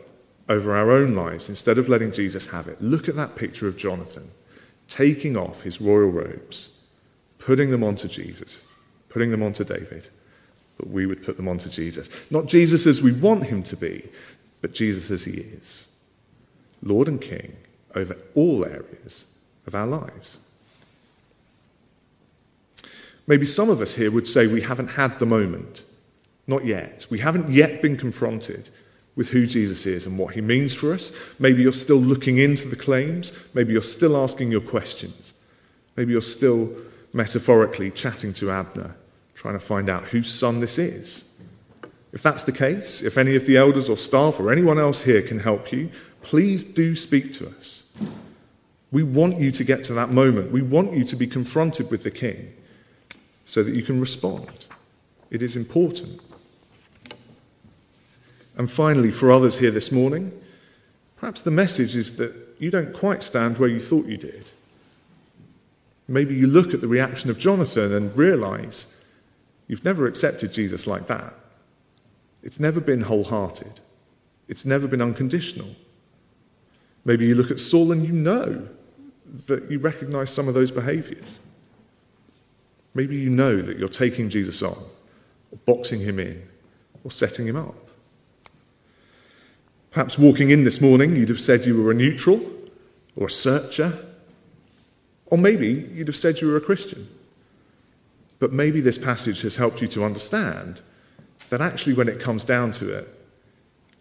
over 0.49 0.75
our 0.75 0.91
own 0.91 1.15
lives 1.15 1.49
instead 1.49 1.79
of 1.79 1.89
letting 1.89 2.13
Jesus 2.13 2.47
have 2.47 2.67
it, 2.67 2.81
look 2.81 3.09
at 3.09 3.17
that 3.17 3.37
picture 3.37 3.69
of 3.69 3.77
Jonathan 3.77 4.29
taking 4.89 5.37
off 5.37 5.63
his 5.63 5.81
royal 5.81 6.09
robes, 6.09 6.71
putting 7.39 7.71
them 7.71 7.85
onto 7.85 8.09
Jesus, 8.09 8.63
putting 9.09 9.31
them 9.31 9.43
onto 9.43 9.65
David, 9.65 10.09
but 10.77 10.89
we 10.89 11.07
would 11.07 11.23
put 11.23 11.37
them 11.37 11.49
onto 11.49 11.69
Jesus. 11.69 12.09
Not 12.31 12.47
Jesus 12.47 12.87
as 12.87 13.03
we 13.03 13.13
want 13.13 13.45
him 13.45 13.63
to 13.65 13.77
be, 13.77 14.09
but 14.61 14.75
Jesus 14.75 15.11
as 15.11 15.25
he 15.25 15.41
is 15.41 15.89
Lord 16.83 17.09
and 17.09 17.21
King 17.21 17.57
over 17.95 18.17
all 18.35 18.65
areas 18.65 19.27
of 19.67 19.75
our 19.75 19.87
lives. 19.87 20.39
Maybe 23.27 23.47
some 23.47 23.69
of 23.69 23.81
us 23.81 23.95
here 23.95 24.11
would 24.11 24.27
say 24.27 24.47
we 24.47 24.63
haven't 24.63 24.89
had 24.89 25.19
the 25.19 25.27
moment. 25.27 25.85
Not 26.47 26.65
yet. 26.65 27.07
We 27.11 27.19
haven't 27.19 27.51
yet 27.51 27.83
been 27.83 27.97
confronted 27.97 28.71
with 29.17 29.29
who 29.29 29.47
Jesus 29.47 29.85
is 29.85 30.07
and 30.07 30.19
what 30.19 30.35
he 30.35 30.41
means 30.41 30.73
for 30.73 30.95
us. 30.95 31.13
Maybe 31.39 31.63
you're 31.63 31.73
still 31.73 31.99
looking 31.99 32.39
into 32.39 32.69
the 32.69 32.77
claims. 32.77 33.33
Maybe 33.53 33.73
you're 33.73 33.83
still 33.83 34.17
asking 34.17 34.51
your 34.51 34.63
questions. 34.63 35.35
Maybe 35.97 36.13
you're 36.13 36.23
still 36.23 36.75
metaphorically 37.13 37.91
chatting 37.91 38.33
to 38.35 38.51
Abner, 38.51 38.95
trying 39.35 39.55
to 39.55 39.65
find 39.65 39.89
out 39.89 40.05
whose 40.05 40.33
son 40.33 40.61
this 40.61 40.79
is. 40.79 41.25
If 42.13 42.23
that's 42.23 42.45
the 42.45 42.53
case, 42.53 43.03
if 43.03 43.19
any 43.19 43.37
of 43.37 43.47
the 43.47 43.57
elders 43.57 43.91
or 43.91 43.97
staff 43.97 44.41
or 44.41 44.51
anyone 44.51 44.79
else 44.79 45.03
here 45.03 45.23
can 45.23 45.39
help 45.39 45.73
you, 45.73 45.91
please 46.23 46.65
do 46.65 46.97
speak 46.97 47.33
to 47.35 47.49
us. 47.49 47.85
We 48.91 49.03
want 49.03 49.39
you 49.39 49.51
to 49.51 49.65
get 49.65 49.85
to 49.85 49.95
that 49.95 50.11
moment. 50.11 50.51
We 50.51 50.63
want 50.63 50.95
you 50.95 51.05
to 51.05 51.17
be 51.17 51.27
confronted 51.27 51.91
with 51.91 52.03
the 52.03 52.11
king 52.11 52.55
so 53.45 53.63
that 53.63 53.75
you 53.75 53.83
can 53.83 54.01
respond. 54.01 54.67
It 55.31 55.43
is 55.43 55.57
important. 55.57 56.21
And 58.57 58.71
finally, 58.71 59.13
for 59.13 59.31
others 59.31 59.59
here 59.59 59.71
this 59.71 59.93
morning, 59.93 60.33
perhaps 61.17 61.43
the 61.43 61.51
message 61.51 61.95
is 61.95 62.17
that 62.17 62.35
you 62.59 62.71
don't 62.71 62.93
quite 62.93 63.23
stand 63.23 63.59
where 63.59 63.69
you 63.69 63.81
thought 63.81 64.07
you 64.07 64.17
did. 64.17 64.51
Maybe 66.09 66.35
you 66.35 66.47
look 66.47 66.73
at 66.73 66.81
the 66.81 66.89
reaction 66.89 67.29
of 67.29 67.39
Jonathan 67.39 67.93
and 67.93 68.17
realize 68.17 68.97
you've 69.67 69.85
never 69.85 70.07
accepted 70.07 70.53
Jesus 70.53 70.87
like 70.87 71.07
that. 71.07 71.35
It's 72.43 72.59
never 72.59 72.81
been 72.81 73.03
wholehearted, 73.03 73.81
it's 74.49 74.65
never 74.65 74.89
been 74.89 75.03
unconditional. 75.03 75.69
Maybe 77.05 77.27
you 77.27 77.35
look 77.35 77.51
at 77.51 77.61
Saul 77.61 77.93
and 77.93 78.07
you 78.07 78.13
know 78.13 78.67
that 79.47 79.71
you 79.71 79.79
recognize 79.79 80.31
some 80.31 80.49
of 80.49 80.55
those 80.55 80.71
behaviors. 80.71 81.41
Maybe 82.95 83.17
you 83.17 83.31
know 83.31 83.61
that 83.63 83.79
you're 83.79 83.89
taking 83.89 84.29
Jesus 84.29 84.63
on, 84.63 84.77
or 85.53 85.59
boxing 85.65 86.01
him 86.01 86.19
in, 86.19 86.43
or 87.05 87.11
setting 87.11 87.47
him 87.47 87.57
up. 87.57 87.77
Perhaps 89.91 90.19
walking 90.19 90.51
in 90.51 90.65
this 90.65 90.81
morning, 90.81 91.17
you'd 91.17 91.29
have 91.29 91.41
said 91.41 91.65
you 91.65 91.83
were 91.83 91.91
a 91.91 91.95
neutral 91.95 92.41
or 93.17 93.27
a 93.27 93.31
searcher, 93.31 93.93
or 95.31 95.39
maybe 95.39 95.89
you'd 95.93 96.09
have 96.09 96.17
said 96.17 96.41
you 96.41 96.49
were 96.49 96.57
a 96.57 96.61
Christian. 96.61 97.07
But 98.39 98.53
maybe 98.53 98.81
this 98.81 98.99
passage 98.99 99.43
has 99.43 99.57
helped 99.57 99.83
you 99.83 99.89
to 99.89 100.05
understand 100.05 100.83
that 101.51 101.61
actually, 101.61 101.95
when 101.95 102.09
it 102.09 102.21
comes 102.21 102.45
down 102.45 102.73
to 102.73 102.97
it, 102.97 103.09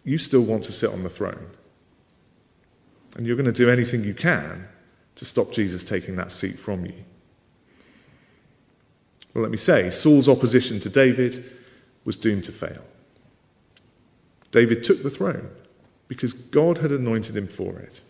you 0.04 0.18
still 0.18 0.42
want 0.42 0.64
to 0.64 0.72
sit 0.72 0.90
on 0.90 1.02
the 1.02 1.08
throne. 1.08 1.50
And 3.16 3.26
you're 3.26 3.36
going 3.36 3.46
to 3.46 3.52
do 3.52 3.70
anything 3.70 4.04
you 4.04 4.14
can 4.14 4.66
to 5.16 5.24
stop 5.24 5.50
Jesus 5.50 5.82
taking 5.82 6.14
that 6.16 6.30
seat 6.30 6.58
from 6.58 6.84
you. 6.86 6.94
Well, 9.34 9.42
let 9.42 9.50
me 9.50 9.56
say, 9.56 9.90
Saul's 9.90 10.28
opposition 10.28 10.78
to 10.80 10.88
David 10.88 11.44
was 12.04 12.16
doomed 12.16 12.44
to 12.44 12.52
fail. 12.52 12.82
David 14.50 14.84
took 14.84 15.02
the 15.02 15.10
throne 15.10 15.48
because 16.06 16.32
God 16.32 16.78
had 16.78 16.92
anointed 16.92 17.36
him 17.36 17.46
for 17.46 17.78
it, 17.78 18.02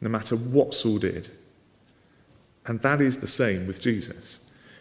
no 0.00 0.08
matter 0.08 0.36
what 0.36 0.74
Saul 0.74 0.98
did. 0.98 1.30
And 2.66 2.80
that 2.80 3.00
is 3.00 3.18
the 3.18 3.26
same 3.26 3.66
with 3.66 3.80
Jesus. 3.80 4.40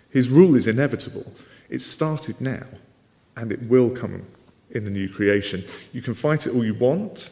His 0.09 0.29
rule 0.29 0.55
is 0.55 0.67
inevitable. 0.67 1.25
It 1.69 1.81
started 1.81 2.39
now, 2.39 2.65
and 3.37 3.51
it 3.51 3.61
will 3.67 3.89
come 3.89 4.25
in 4.71 4.83
the 4.85 4.91
new 4.91 5.09
creation. 5.09 5.63
You 5.93 6.01
can 6.01 6.13
fight 6.13 6.47
it 6.47 6.53
all 6.53 6.65
you 6.65 6.73
want, 6.75 7.31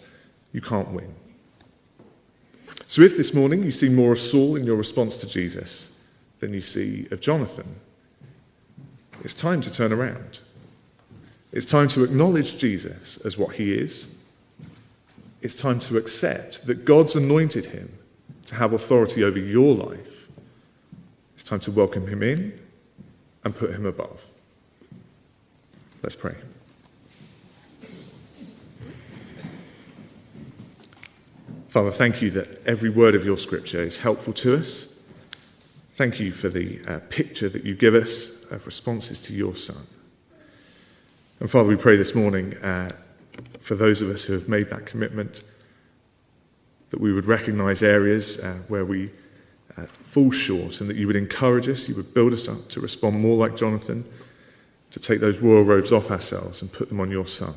you 0.54 0.62
can't 0.62 0.89
win. 0.89 1.14
So, 2.88 3.02
if 3.04 3.18
this 3.18 3.34
morning 3.34 3.64
you 3.64 3.72
see 3.72 3.89
more 3.89 4.14
of 4.14 4.20
Saul 4.20 4.56
in 4.56 4.66
your 4.66 4.76
response 4.76 5.18
to 5.18 5.28
Jesus 5.28 5.97
than 6.39 6.54
you 6.54 6.62
see 6.62 7.08
of 7.12 7.22
Jonathan, 7.22 7.76
it's 9.24 9.34
time 9.34 9.62
to 9.62 9.72
turn 9.72 9.93
around. 9.93 10.39
It's 11.52 11.66
time 11.66 11.88
to 11.89 12.04
acknowledge 12.04 12.58
Jesus 12.58 13.18
as 13.26 13.38
what 13.38 13.56
he 13.56 13.74
is. 13.74 14.16
It's 15.41 15.56
time 15.56 15.80
to 15.80 15.97
accept 15.97 16.66
that 16.68 16.86
God's 16.86 17.16
anointed 17.16 17.66
him 17.66 17.91
to 18.45 18.56
have 18.56 18.74
authority 18.74 19.24
over 19.24 19.39
your 19.39 19.76
life. 19.76 20.18
Time 21.50 21.60
to 21.62 21.72
welcome 21.72 22.06
him 22.06 22.22
in 22.22 22.60
and 23.43 23.56
put 23.56 23.72
him 23.72 23.88
above. 23.88 24.24
Let's 26.04 26.16
pray. 26.16 26.36
Father, 31.70 31.89
thank 31.89 32.22
you 32.22 32.30
that 32.30 32.64
every 32.68 32.91
word 32.91 33.16
of 33.16 33.26
your 33.26 33.36
scripture 33.36 33.82
is 33.82 33.97
helpful 33.97 34.32
to 34.34 34.58
us. 34.58 35.00
Thank 35.93 36.20
you 36.20 36.32
for 36.32 36.50
the 36.50 36.82
uh, 36.88 37.00
picture 37.10 37.50
that 37.50 37.66
you 37.66 37.74
give 37.74 37.95
us 37.95 38.43
of 38.52 38.68
responses 38.68 39.20
to 39.24 39.34
your 39.34 39.56
Son. 39.56 39.88
And 41.39 41.50
Father, 41.50 41.68
we 41.68 41.78
pray 41.78 41.95
this 41.95 42.14
morning 42.14 42.56
uh, 42.58 42.91
for 43.60 43.74
those 43.74 44.04
of 44.04 44.12
us 44.12 44.24
who 44.24 44.34
have 44.34 44.47
made 44.47 44.70
that 44.70 44.86
commitment 44.86 45.41
that 46.91 47.02
we 47.02 47.12
would 47.12 47.26
recognize 47.26 47.82
areas 47.82 48.39
uh, 48.39 48.60
where 48.68 48.86
we 48.86 49.10
uh, 49.80 49.86
fall 50.04 50.32
short 50.32 50.82
and 50.82 50.90
that 50.90 50.98
you 50.98 51.08
would 51.08 51.16
encourage 51.16 51.70
us, 51.70 51.88
you 51.88 51.96
would 51.96 52.14
build 52.14 52.34
us 52.34 52.48
up 52.48 52.68
to 52.70 52.82
respond 52.82 53.20
more 53.20 53.38
like 53.38 53.56
Jonathan, 53.56 54.06
to 54.92 55.00
take 55.00 55.20
those 55.20 55.40
royal 55.40 55.64
robes 55.64 55.92
off 55.92 56.10
ourselves 56.12 56.62
and 56.62 56.72
put 56.72 56.90
them 56.90 57.00
on 57.00 57.12
your 57.12 57.28
Son. 57.28 57.54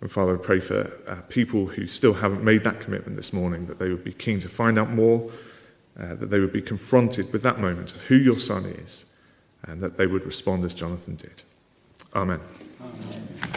And 0.00 0.10
Father, 0.10 0.34
I 0.34 0.42
pray 0.42 0.60
for 0.60 0.92
uh, 1.08 1.20
people 1.28 1.66
who 1.66 1.86
still 1.86 2.12
haven't 2.12 2.42
made 2.42 2.62
that 2.64 2.80
commitment 2.80 3.16
this 3.16 3.32
morning, 3.32 3.66
that 3.66 3.78
they 3.78 3.88
would 3.88 4.04
be 4.04 4.12
keen 4.12 4.38
to 4.40 4.48
find 4.48 4.78
out 4.78 4.90
more, 4.90 5.30
uh, 5.98 6.14
that 6.16 6.26
they 6.26 6.40
would 6.40 6.52
be 6.52 6.60
confronted 6.60 7.32
with 7.32 7.42
that 7.42 7.60
moment 7.60 7.94
of 7.94 8.02
who 8.02 8.16
your 8.16 8.38
Son 8.38 8.64
is, 8.66 9.06
and 9.62 9.80
that 9.80 9.96
they 9.96 10.06
would 10.06 10.24
respond 10.26 10.64
as 10.64 10.74
Jonathan 10.74 11.16
did. 11.16 11.42
Amen. 12.14 12.40
Amen. 12.80 13.54